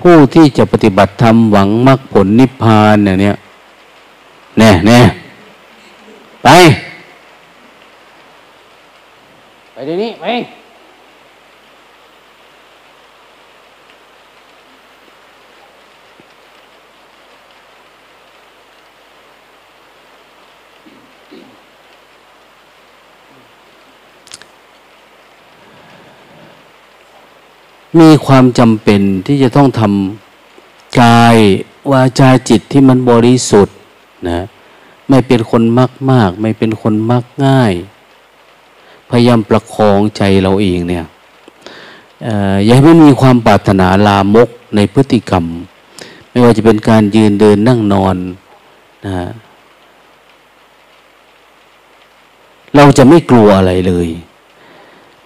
[0.00, 3.36] ผู้ที่จะปฏิบัติธรรมหวังมรรคผลนิพพานเนี่ยเนี่ย
[4.58, 5.00] แน่แน่
[6.44, 6.50] ไป
[9.72, 10.24] ไปเดี๋ยวนี้ไป
[28.00, 31.36] มีความจำเป็นที่จะต้องทำกาย
[31.92, 33.76] วาจาจิตที่มันบริสุทธิ์
[34.28, 34.40] นะ
[35.08, 37.72] ไม่เป็นคนมักมาก ไม่เป็นคนมักง่าย
[39.10, 41.06] พยายามประคองใจเราเองเนี่ย
[42.64, 45.44] อย่าให้ไม่มีความปรารถนาลามกในพฤติกรรม
[46.30, 48.16] ไม่ว่าจะเป็นการยืนเดินนั่งนอน
[49.06, 49.14] นะ
[52.76, 54.08] เราจะไม่กลัวอะไรเลย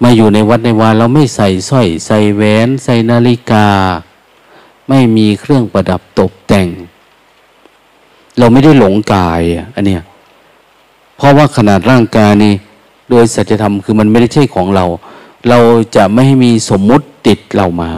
[0.02, 3.66] มาอยู่ในวัดในวาเราไม่ใส่สร้อย ใส่แหวน ใส่นาฬิกา
[4.88, 6.68] ไม่มีเครื่องประดับตกแต่ง
[8.38, 9.40] เราไม่ได้หลงกาย
[9.74, 10.02] อันเนี้ย
[11.16, 12.54] เพราะว่าขนาดร่างกายนี่
[13.10, 14.84] โดยสัจธรรมคือมันไม่ได้ใช่ของเรา
[15.48, 15.58] เรา
[15.96, 17.90] จะไม่ให้มีสมมุติติดเรามา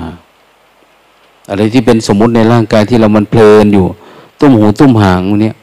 [1.48, 3.86] อะไรที่เป็นสมมุติในร่างกายที่เรามันเพลินอยู่
[4.38, 5.56] ตุ้มหูตุ้มหางเนี้ย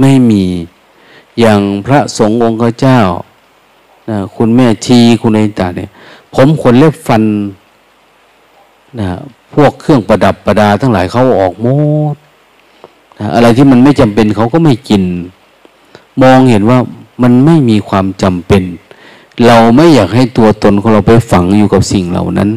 [0.00, 0.44] ไม่มี
[1.40, 3.00] อย่างพระสงฆ์องค์เจ้า
[4.10, 5.90] นะคุณแม่ชีคุณอะไรต่างเนี่ย
[6.34, 7.22] ผมขนเล็บฟัน
[9.00, 9.08] นะ
[9.54, 11.66] พวกเครื่องประดับประดาทั้งหลายเขาออกหม
[12.14, 12.16] ด
[13.34, 15.02] อะไรที่มันไม่จำเป็นเขาก็ไม่กิน
[16.22, 16.78] มองเห็นว่า
[17.22, 18.62] มันไม่มีความจำเป็น
[19.46, 22.50] เราไม่อยากให้ตัวตนของเราไปฝังอยู่กับสิ่งเหล่านั้น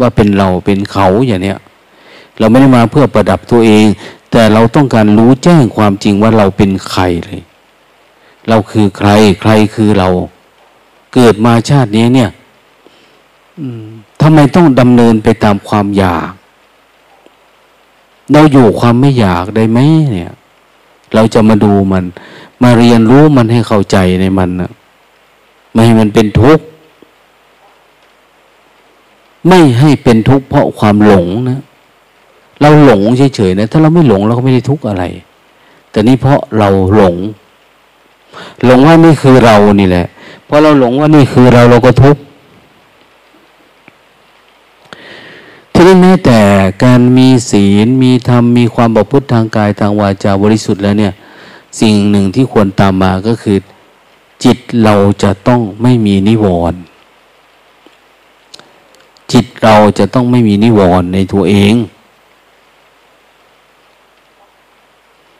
[0.00, 1.58] ว่าเป็นเราเป็นเขาอย่างเนี้ย
[2.38, 3.84] เราไม่ได้มาเพื่อประดับตัวเอง
[4.30, 7.40] แต่เราต้องการรู้แจ้งความจริงว่าเราเป็นใครเลย
[8.48, 9.10] เราคือใคร
[9.40, 10.08] ใครคือเรา
[11.14, 12.30] เกิดมาชาตินี้เนี่ย
[14.20, 16.32] ทำไมต้องดำเนินไปตามความอยาก
[18.32, 19.78] เราอยู่ความไม่อยากได้ไหม
[20.12, 20.32] เนี่ย
[21.14, 22.04] เราจะมาดูมัน
[22.62, 24.70] มาเรียนรู้มันให้เข้าใจในมันนะ
[25.72, 26.64] ไม่ให้มันเป็นทุกข์
[29.48, 31.60] ไม่ให้เป็นทุกข์เพราะความหลงนะ
[32.60, 33.02] เราหลง
[33.34, 35.04] เฉยๆนะถ้าเราไม่หลงเราก็ไม่ได้ทุกข์อะไร
[35.90, 37.16] แต่นี่เพราะเราหลง
[38.64, 40.06] หลงว่านี่คือเรานี่แหละ
[40.46, 42.20] เพอเราหลงว่านี่คือเราเราก็ทุกข์
[45.84, 46.40] ทีนี้แม้แต่
[46.84, 51.12] การมีศีลมีธรรมมีความประพฤติทางกายทางวาจาบริสุทธิ์แล้วเนี่ย
[51.80, 53.56] สิ่งหนึ่งที่ควรตามมาก็คือ
[54.44, 56.80] จิตเราจะต้องไม่มีนิวรณ์
[59.32, 61.74] จิตเราจะต้องไม่มีนิวรณ์ในตัวเอง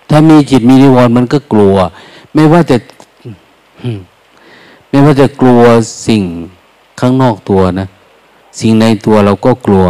[0.09, 1.77] ถ้ามีจิตมีนิวรณ์มันก็กลัว
[2.35, 2.77] ไม่ว่าจะ
[4.91, 5.63] ไม่ว่าจะกลัว
[6.07, 6.23] สิ่ง
[7.01, 7.87] ข้างนอกตัวนะ
[8.61, 9.87] สิ่งในตัวเราก็กลัว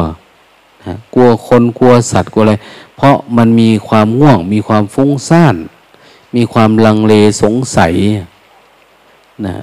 [0.87, 2.55] นะกลัวคนกลัวสัตว์กลัวอะไร
[2.97, 5.57] เพราะมันมีความง่วง มีความฟุ้งซ่าน
[6.37, 7.95] มีความลังเลสงสัย
[9.47, 9.55] นะ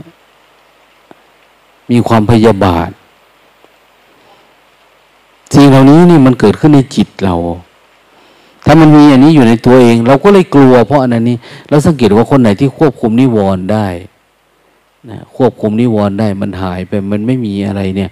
[1.92, 2.90] มีความพยาบาท
[5.54, 7.36] สิ่งเหล่านี้นี่มันเกิดขึ้นในจิตเรา
[8.66, 11.38] ถ้ามันมีอันนี้อยู่ในตัวเอง เราก็เลยกลัว เพราะอันนี้
[11.70, 13.88] เราสังเกตว่าคนไหนที่ควบคุมนิวรณ์ได้
[15.10, 18.12] นะควบคุมนิวรณ์ได้มันหายไปมันไม่มีอะไรเนี่ย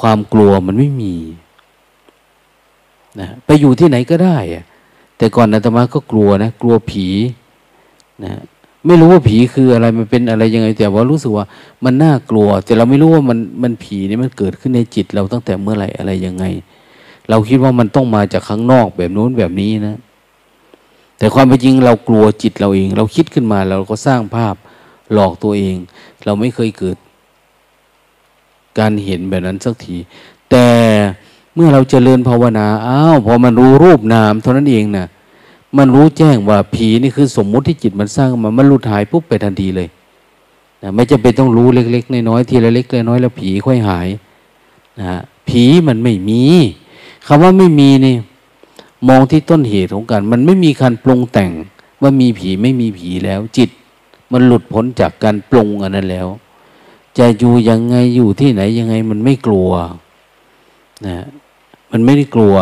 [0.00, 1.14] ความกลัวมันไม่มี
[3.20, 4.36] นะไปอยู่ที่ไหนก็ได้
[5.18, 7.06] แต่ก่อนอาตมาก็กลัวนะ กลัวผี
[8.24, 8.32] นะ
[8.86, 11.46] ไม่รู้ว่าผีคืออะไรมันเป็นอะไรยังไง แต่ว่ารู้สึกว่า
[11.84, 16.44] มันน่ากลัว แต่เราไม่รู้ว่ามันมันผีนี่มันเกิดขึ้นในจิตเราตั้งแต่เมื่อไหร่อะไรยังไง
[17.28, 19.96] เราคิดว่ามันต้องมาจากข้างนอกแบบนู้นแบบนี้นะ
[21.18, 24.54] แต่ความเป็นจริงเรากลัวจิตเราเอง เราคิดขึ้นมาเราก็สร้างภาพ
[25.12, 25.76] หลอกตัวเอง
[26.24, 26.96] เราไม่เคยเกิด
[28.78, 29.96] การเห็นแบบนั้นสักที
[30.50, 30.66] แต่
[31.56, 35.06] เมื่อเราเจริญภาวนาอ้าวพอมันรู้รูปนามเท่านั้นเองนะ่ะ
[35.76, 39.88] มันรู้แจ้งว่าผีนี่คือสมมุติที่จิตมันสร้างมามันลุดหายปุ๊บไปทันทีเลย
[40.82, 44.08] นะไม่จำเป็นต้องรู้เล็ก ๆ น้อยๆทีละเล็กน้อยแล้วผีค่อยหาย
[45.00, 46.42] นะผีมันไม่มี
[47.26, 48.14] คำว่าไม่มีนี่
[49.08, 51.50] มองที่ต้นเหตุของการมันไม่มีการปรุงแต่ง
[52.02, 53.70] ว่ามีผีไม่มีผีแล้วจิต
[54.32, 56.28] มันหลุดพ้นจากการปรุงอันนั้นแล้ว
[57.18, 59.70] จะอยู่ยังไงอยู่ที่ไหนยังไงมันไม่กลัว
[61.06, 61.16] นะ
[61.96, 62.54] มันไม่ได้กลัว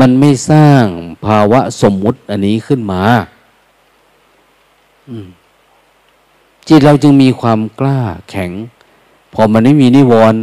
[0.00, 0.84] มันไม่สร้าง
[1.26, 3.02] ภาวะสมมุติอันนี้ขึ้นมา
[6.68, 8.50] จิตเราจึงมีความกล้าแข็ง
[9.34, 10.40] พอมันไม่มีนิวรณ์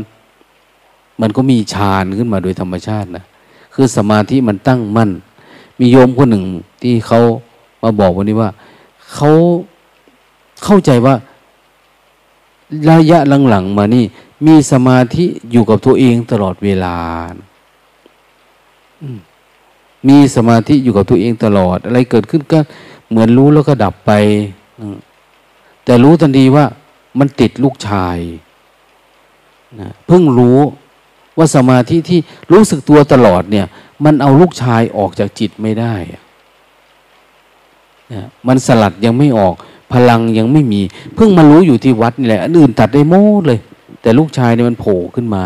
[1.21, 3.23] มันก็มีฌานขึ้นมาโดยธรรมชาตินะ
[3.73, 5.09] คือสมาธิมันตั้งมั่น
[5.79, 6.45] มีโยมคนหนึ่ง
[6.81, 7.19] ที่เขา
[7.81, 8.49] มาบอกวันนี้ว่า
[9.13, 9.29] เขา
[10.63, 11.15] เข้าใจว่า
[12.89, 13.19] ระยะ
[13.49, 14.05] หลังๆมานี่
[14.45, 16.97] มีสมาธิอยู่กับตัวเองตลอดเวลา
[20.07, 22.59] มีสมาธิอยู่กับตัวเองตลอด อะไรเกิดขึ้นก็
[23.09, 24.11] เหมือนรู้แล้วก็ดับไป
[25.85, 26.65] แต่รู้ทันทีว่า
[27.19, 28.17] มันติดลูกชาย
[29.79, 30.59] นะเพิ่งรู้
[31.37, 32.19] ว่าสมาธิที่
[32.51, 33.65] รู้สึกตัวตลอดเนี่ย
[34.05, 35.95] มันเอาลูกชายออกจากจิตไม่ได้
[38.13, 39.55] นะมันสลัดยังไม่ออก
[39.93, 40.81] พลังยังไม่มี
[41.15, 43.59] เพิ่งมารู้อยู่ที่วัดนี่แหละ อันอื่นตัดได้โม้เลย
[44.01, 45.43] แต่ลูกชายเนี่ยมันโผล่ขึ้นมา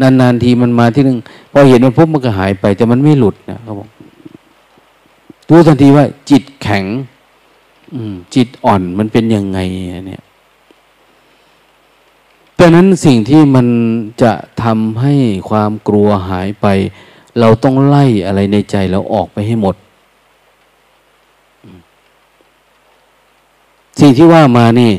[0.00, 1.18] นานๆทีมันมาที่หนึ่ง
[1.52, 3.88] พอเห็นมันปุ๊บมันก็หายไป แต่มันไม่หลุดนะเขาบอก
[5.48, 6.84] รู้ทันทีว่า จิตแข็ง
[7.94, 9.58] อืม จิตอ่อนมันเป็นยังไง
[10.06, 10.22] เนี่ย
[12.58, 13.66] ดังนั้นสิ่งที่มัน
[14.22, 14.32] จะ
[14.62, 15.14] ทำให้
[15.50, 16.66] ความกลัวหายไป
[17.40, 19.76] เราต้องไล่อะไรในใจเราออกไปให้หมด
[24.00, 24.90] สิ่งที่ว่ามานี่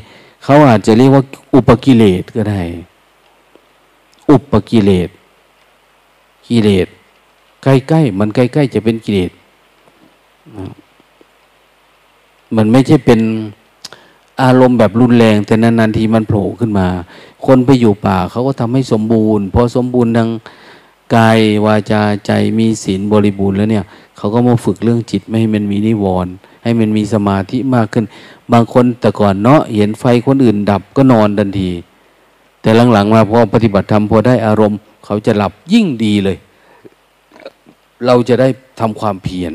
[0.43, 2.61] เขาอาจจะเรียกว่าอุปกิเลสก็ได้
[4.29, 5.09] อุปกิเลส
[6.47, 6.87] กิเลส
[7.63, 9.31] ใกล้ๆมันใกล้ๆจะเป็นกิเลส
[12.55, 13.19] มันไม่ใช่เป็น
[14.41, 16.87] อารมณ์แบบรุนแรง แต่นานๆทีมันโผล่ขึ้นมา
[17.45, 20.29] คนไปอยู่ป่าเขาก็ทำให้สมบูรณ์พอสมบูรณ์ดัง
[21.15, 23.85] กายวาจาใจมีศีลบริบูรณ์แล้วเนี่ย
[24.17, 28.05] เขาก็มาฝึกเรื่องจิตไม่ให้มันมีนิวรณ์ให้มันมีสมาธิมากขึ้น
[28.51, 31.69] บางคนแต่ก่อนเนาะเห็นไฟคนอื่นดับก็นอนทันที
[32.61, 36.37] แต่หลังๆมาพอปฏิบัติธรรมพอได้อารมณ์ เขาจะหลับยิ่งดีเลย
[38.05, 38.47] เราจะได้
[38.79, 39.53] ทำความเพียร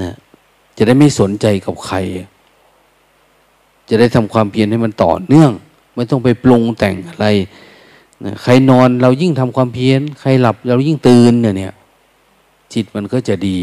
[0.00, 0.14] นะ
[0.76, 1.96] จะได้ไม่สนใจกับใคร
[3.88, 5.50] จะได้ทำความเพียรให้มันต่อเนื่อง
[5.94, 7.26] ไม่ต้องไปปรุงแต่งอะไร
[8.24, 11.74] นะใครนอนเรายิ่งทำความเพียรใครหลับเรายิ่งตื่นเนี่ยเนี่ย
[12.74, 13.58] จิตมันก็จะดี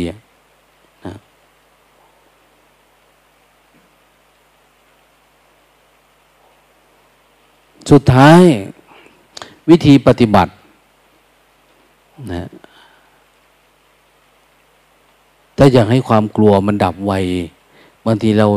[7.90, 8.42] สุดท้าย
[9.70, 10.52] วิธีปฏิบัติ
[12.32, 12.48] นะ
[15.58, 17.14] ถ้าอยากให้ความกลัวมันดับไว
[18.06, 18.48] บางทีเรา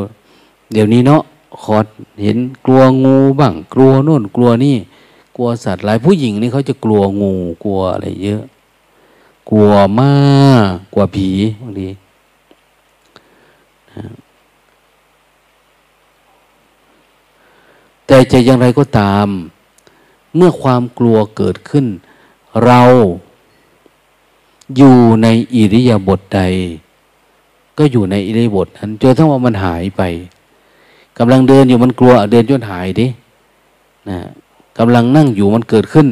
[0.73, 1.23] เดี๋ยวนี้เนาะ
[1.63, 1.87] คอด
[2.23, 4.77] เห็นกลัวงูบ้าง กลัวโน่นกลัวนี่
[5.37, 7.33] กลัวสัตว์หลายผู้หญิงนี่เขาจะกลัวงู
[7.65, 8.43] กลัวอะไรเยอะ
[9.51, 10.13] กลัวมา
[10.67, 11.29] กกลัวผี
[11.61, 11.89] บางที
[18.07, 19.27] แต่จะอย่างไรก็ตาม
[20.37, 21.87] เมื่อความกลัวเกิดขึ้น
[22.65, 22.81] เรา
[24.77, 26.41] อยู่ในอิริยาบถใด
[27.79, 30.03] ก็อยู่ในอิริยาบถนั้นจนทั้งว่ามันหายไป
[31.19, 33.07] กำลังเดินอยู่มันกลัวเดินจนหายดิ
[34.11, 34.19] นะ
[34.79, 36.07] กำลังนั่งอยู่มันเกิดขึ้น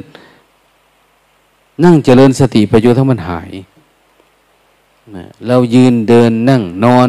[1.85, 3.51] นั่งเจริญสติไปจนทั้งมันหาย
[5.15, 7.09] นะเรายืนเดินนั่งนอน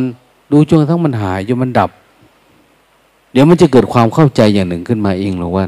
[0.52, 1.92] ดูจนทั้งมันหายจนมันดับ
[3.34, 5.66] เดี๋ยวมันจะเกิดความเข้าใจอย่างหนึ่งขึ้นมาเองหรอว่า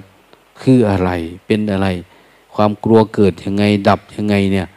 [0.61, 1.09] คืออะไร
[1.45, 1.87] เป็นอะไร
[2.55, 4.67] ความกลัวเกิดยังไงดับยังไงเนี่ย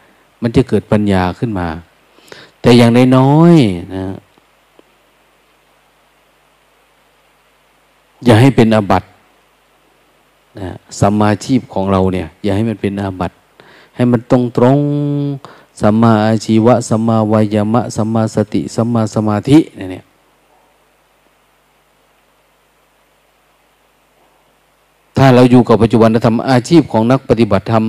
[0.43, 1.69] มันจะเกิดปัญญาขึ้นมา
[2.61, 4.07] แต่อย่างน้อยๆนะ
[8.25, 9.09] อย่าให้เป็นอาบัติ
[10.59, 13.35] นะสัมมาชีพของเราเนี่ย อย่าให้มันเป็นอาบัติ
[13.95, 14.79] ให้มันตรงตรง
[15.81, 20.05] สัมมาอาชีวะสัมมาวายามะสัมมาสติสัมมาสมาธิเนี่ย
[25.17, 27.85] ถ้า เราอยู่กับปัจจุบันธรรมอาชีพของนักปฏิบัติธรรม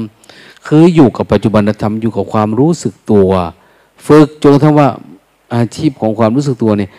[0.67, 3.29] คืออยู่กับปัจจุบันธรรมอยู่กับความรู้สึกตัว
[4.07, 4.87] ฝึกจนทั้งว่า
[5.55, 6.91] อาชีพของความรู้สึกตัวเนี่ย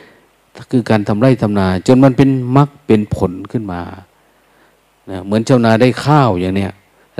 [0.70, 3.80] คือการทำไร่ทำนา จนมันเป็นมรรคเป็นผลขึ้นมา
[5.10, 6.72] นะเหมือนชาวนาได้ข้าวอย่างเนี้ย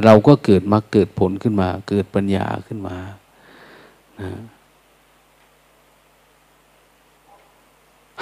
[0.04, 2.96] เราก็เกิดมรรคเกิดผลขึ้นมา เกิดปัญญาขึ้นมา
[4.20, 4.30] นะ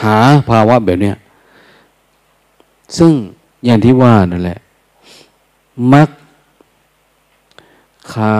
[0.02, 0.16] หา
[0.48, 1.16] ภาวะแบบเนี้ย
[2.98, 3.12] ซึ่ง
[3.64, 4.58] อย่างที่ว่านั่นแหละ
[5.92, 6.10] มรรค
[8.12, 8.36] คา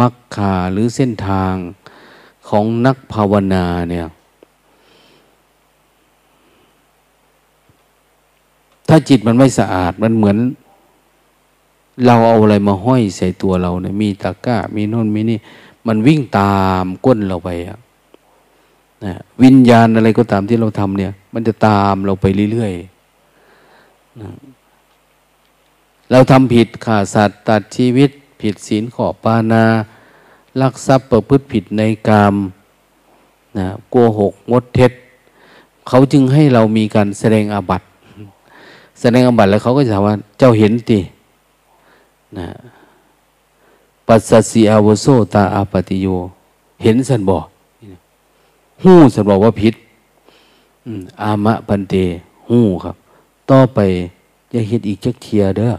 [0.00, 1.54] มักคาหรือเส้นทาง
[2.48, 4.06] ของนักภาวนาเนี่ย
[8.88, 10.36] ถ้าจิตมันไม่สะอาดมันเหมือน
[12.06, 15.38] เราเอาอะไรมาห้อยใส่ตัวเราเนี่ยมีตะกร้า มีโน่นมีนี่
[15.86, 17.78] มันวิ่งตามก้นเราไปอะ
[19.04, 24.30] นะวิญญาณอะไรก็ตามที่เราทำเนี่ย มันจะตามเราไปเรื่อยๆนะ
[26.10, 29.64] เราทำผิดฆ่าสัตว์ตัดชีวิต ผิดศีลขอปานา
[30.60, 32.34] ลักทรัพย์ประพฤติผิดในกาม
[33.58, 34.92] นะโกหกงดเท็จ
[35.88, 37.86] เขาจึงให้เรามีการแสดงอาบัติ
[39.00, 41.00] แสดงอาบัตแล้วเขาก็จะถามว่า เจ้าเห็นติ
[42.38, 42.48] นะ
[44.06, 46.06] ปัสสสีอาวโซตาอาปติโย
[46.82, 47.46] เห็นสันบอก
[48.82, 49.74] หู้สันบอกว่าผิด
[51.22, 51.94] อามะปันเต
[52.50, 52.96] หู้ครับ
[53.50, 53.78] ต่อไป
[54.52, 55.72] จะเห็นอีกจักเทียเด้อ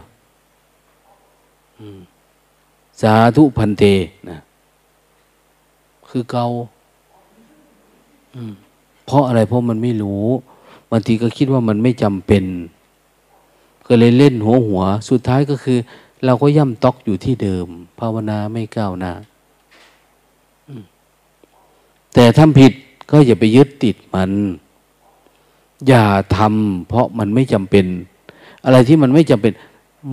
[3.00, 3.84] สาธุพันเต
[4.28, 4.38] นะ
[6.08, 6.46] คือเกา
[9.06, 10.24] เพราะอะไรเพราะมันไม่รู้
[10.90, 12.44] บางทีก็คิดว่ามันไม่จำเป็น
[13.86, 15.78] ก็เลยเล่นหัวหัว สุดท้ายก็คือ
[16.24, 17.66] เราก็ย่ำตอกอยู่ที่เดิม
[17.98, 19.12] ภาวนาไม่ก้าวหน้า
[22.14, 22.72] แต่ทำผิด
[23.10, 24.32] ก็อย่าไปยึดติดมัน
[25.88, 26.04] อย่า
[26.36, 27.86] ทำเพราะมันไม่จำเป็น
[28.64, 29.52] อะไรที่มันไม่จำเป็น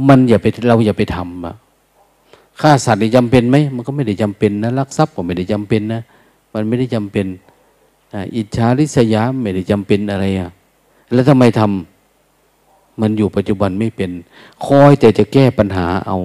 [0.08, 1.56] มันอย่าไปเราอย่าไปทำอะ
[2.62, 6.02] ฆ่าสัตว์ได้จำเป็นไหมมันก็ไม่ได้จำเป็นนะลักทรัพย์ก็ไม่ได้จำเป็นนะ
[6.54, 7.26] มันไม่ได้จำเป็น
[8.36, 10.50] อิจฉาริษยาไม่ได้จำเป็นอะไรอะ
[11.12, 14.12] แล้วทำไมทำมันอยู่ปัจจุบันไม่เป็น
[14.66, 16.18] คอยแต่จะแก้ปัญหาเอา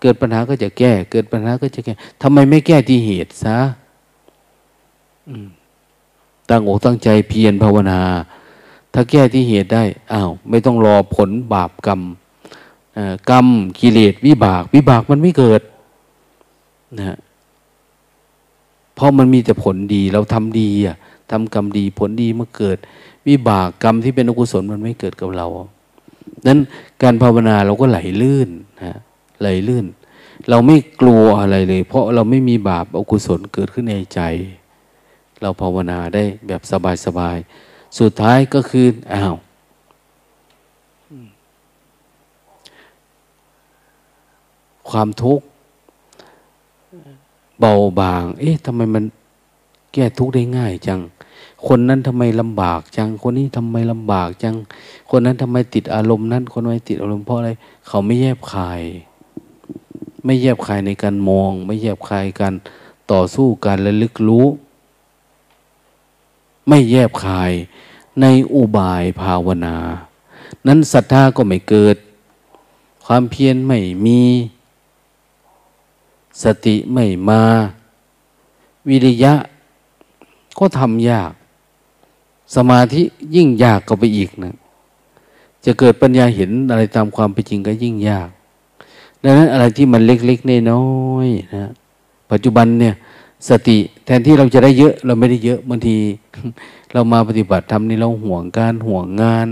[0.00, 1.92] เกิดปัญหาก็จะแก้ เกิดปัญหาก็จะแก้
[2.22, 3.58] ทำไมไม่แก้ที่เหตุซะ
[6.48, 8.00] ตั้งอกตั้งใจเพียรภาวนา
[8.92, 12.00] ถ้าแก้ที่เหตุได้อ้าวไม่ต้องรอผลบาปกรรม
[13.30, 13.46] กรรม
[13.80, 15.60] กิเลสวิบาก วิบากมันไม่เกิด
[16.98, 17.16] นะ
[18.94, 20.96] เพราะมันมีแต่ผลดีเราทำดีอะ
[21.30, 22.78] ทำกรรมดีผลดีเมื่อเกิด
[23.28, 25.48] วิบากกรรมที่เป็นอกุศลมันไม่เกิดกับเรา
[26.46, 26.58] นั้น
[27.02, 28.48] การภาวนาเราก็ไหลลื่น
[28.82, 28.98] นะ
[29.40, 29.86] ไหลลื่น
[30.48, 34.20] เราไม่กลัวอะไรเลย เพราะเราไม่มีบาปอกุศลเกิดขึ้นในใจ
[35.42, 36.60] เราภาวนาได้แบบ
[37.06, 39.34] สบายๆสุดท้ายก็คืออ้าว
[44.90, 45.44] ความทุกข์
[47.60, 49.04] เบาบาง เอ๊ะทำไมมัน
[49.92, 51.00] แก้ทุกข์ได้ง่ายจัง
[51.66, 54.54] คนนั้นทำไมลำบากจัง คนนี้ทำไมลำบากจัง
[55.10, 57.50] คนนั้นทำไมติดอารมณ์นั้น คนนี้ติดอารมณ์เพราะอะไร
[57.88, 58.82] เขาไม่แยบคาย
[60.24, 62.54] ไม่แยบคายในการมอง ไม่แยบคายการ
[63.12, 64.46] ต่อสู้การระลึกรู้
[66.68, 67.52] ไม่แยบคาย
[68.20, 69.76] ในอุบายภาวนา
[70.66, 71.96] นั้นศรัทธาก็ไม่เกิด
[73.06, 74.20] ความเพียรไม่มี
[76.42, 77.42] สติไม่มา
[78.88, 79.34] วิริยะ
[80.58, 81.32] ก็ทำยาก
[82.54, 83.02] สมาธิ
[83.34, 84.54] ยิ่งยากก็ไปอีกนะ
[85.64, 88.28] จะเกิดปัญญาเห็นอะไรตามความเป็นจริงก็ยิ่งยาก
[89.22, 90.86] ดังนั้นอะไรที่มันเล็กๆน้อ
[91.26, 91.70] ยๆนะ
[92.30, 92.94] ปัจจุบันเนี่ย
[93.48, 95.96] สติแทนที่เราจะได้เยอะ เราไม่ได้เยอะบางที
[96.92, 99.48] เรามาปฏิบัติทำนี่เราห่วงการห่วงงาน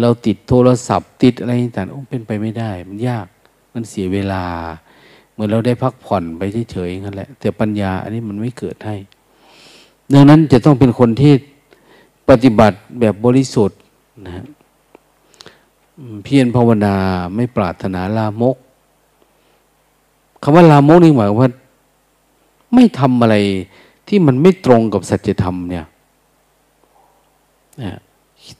[0.00, 3.26] เราติดโทรศัพท์ติดอะไรต่างๆเป็นไปไม่ได้ มันยาก
[3.74, 4.44] มันเสียเวลา
[5.40, 8.96] มือนเราได้พักผ่อนไปเฉยๆนั่นแหละ แต่ปัญญาอันนี้มันไม่เกิดให้
[10.12, 11.32] ดังนั้นจะต้องเป็นคนที่
[12.28, 13.78] ปฏิบัติแบบบริสุทธิ์
[14.26, 14.44] นะ
[16.24, 16.94] เพียรภาวนา
[17.34, 18.56] ไม่ปรารถนาลามก
[20.42, 21.50] คำว่าลามกนี่หมายว่า
[22.74, 23.36] ไม่ทำอะไร
[24.08, 25.86] ที่มันไม่ตรงกับสัจธรรมเนี่ย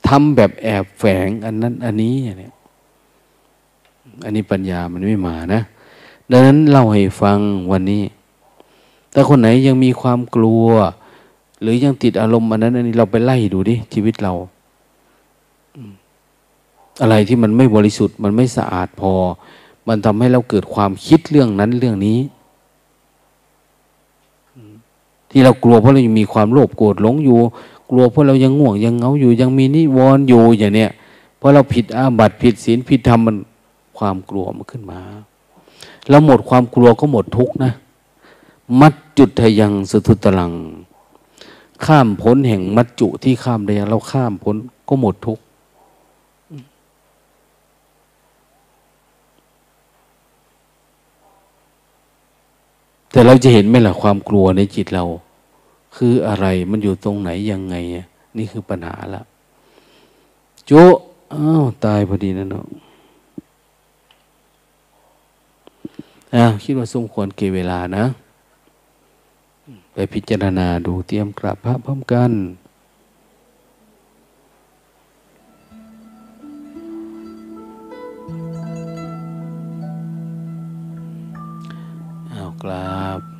[0.08, 2.52] ทำแบบแอบแฝงอันนั้น อันนี้เนี่ย
[4.24, 5.62] อันนี้ปัญญามันไม่มานะ
[6.30, 7.38] ดังนั้นเล่าให้ฟัง
[7.72, 8.02] วันนี้
[9.12, 10.66] แต่คนไหนยังมีความกลัว
[11.60, 14.32] หรือยังติดอารมณ์อันนั้นอันนี้เราไปไล่ดูดิชีวิตเรา
[17.02, 19.12] อะไรที่มันไม่บริสุทธิ์ มันไม่สะอาดพอ
[19.88, 22.18] มันทำให้เราเกิดความคิดเรื่องนั้นเรื่องนี้
[25.30, 27.38] ที่เรากลัวเพราะเรายังมีความโลภโกรธหลงอยู่
[27.90, 30.90] กลัวเพราะเรายังง่วงยังเงาอยู่ ยังมีนิวรณ์อยู่อย่างเนี้ย
[31.38, 33.36] เพราะเราผิดอาบัติผิดศีลผิดธรรมมัน
[33.98, 35.00] ความกลัวมันขึ้นมา
[36.08, 37.72] แล้วหมดความกลัวก็หมดทุกนะ
[38.80, 40.52] มัดจุดทยังสุทุตลัง
[41.84, 44.56] ข้ามพ้นแห่งมัดจุที่ข้ามได้เราข้ามพ้น
[44.88, 45.38] ก็หมดทุก
[53.10, 55.04] แต่เราจะเห็นไหมล่ะความกลัวในจิตเรา
[55.96, 57.74] คืออะไรมันอยู่ตรงไหนยังไง
[58.36, 59.22] นี่คือปัญหาละ
[60.66, 60.72] โจ
[61.32, 62.64] อ้าวตายพอดีนะเนาะ
[66.34, 68.04] นะคิดว่าสมควรเกเวลานะ
[69.92, 72.32] ไปพิจารณาดูเตรียมกราบพระพร้อมกัน
[82.30, 83.37] เอากราบ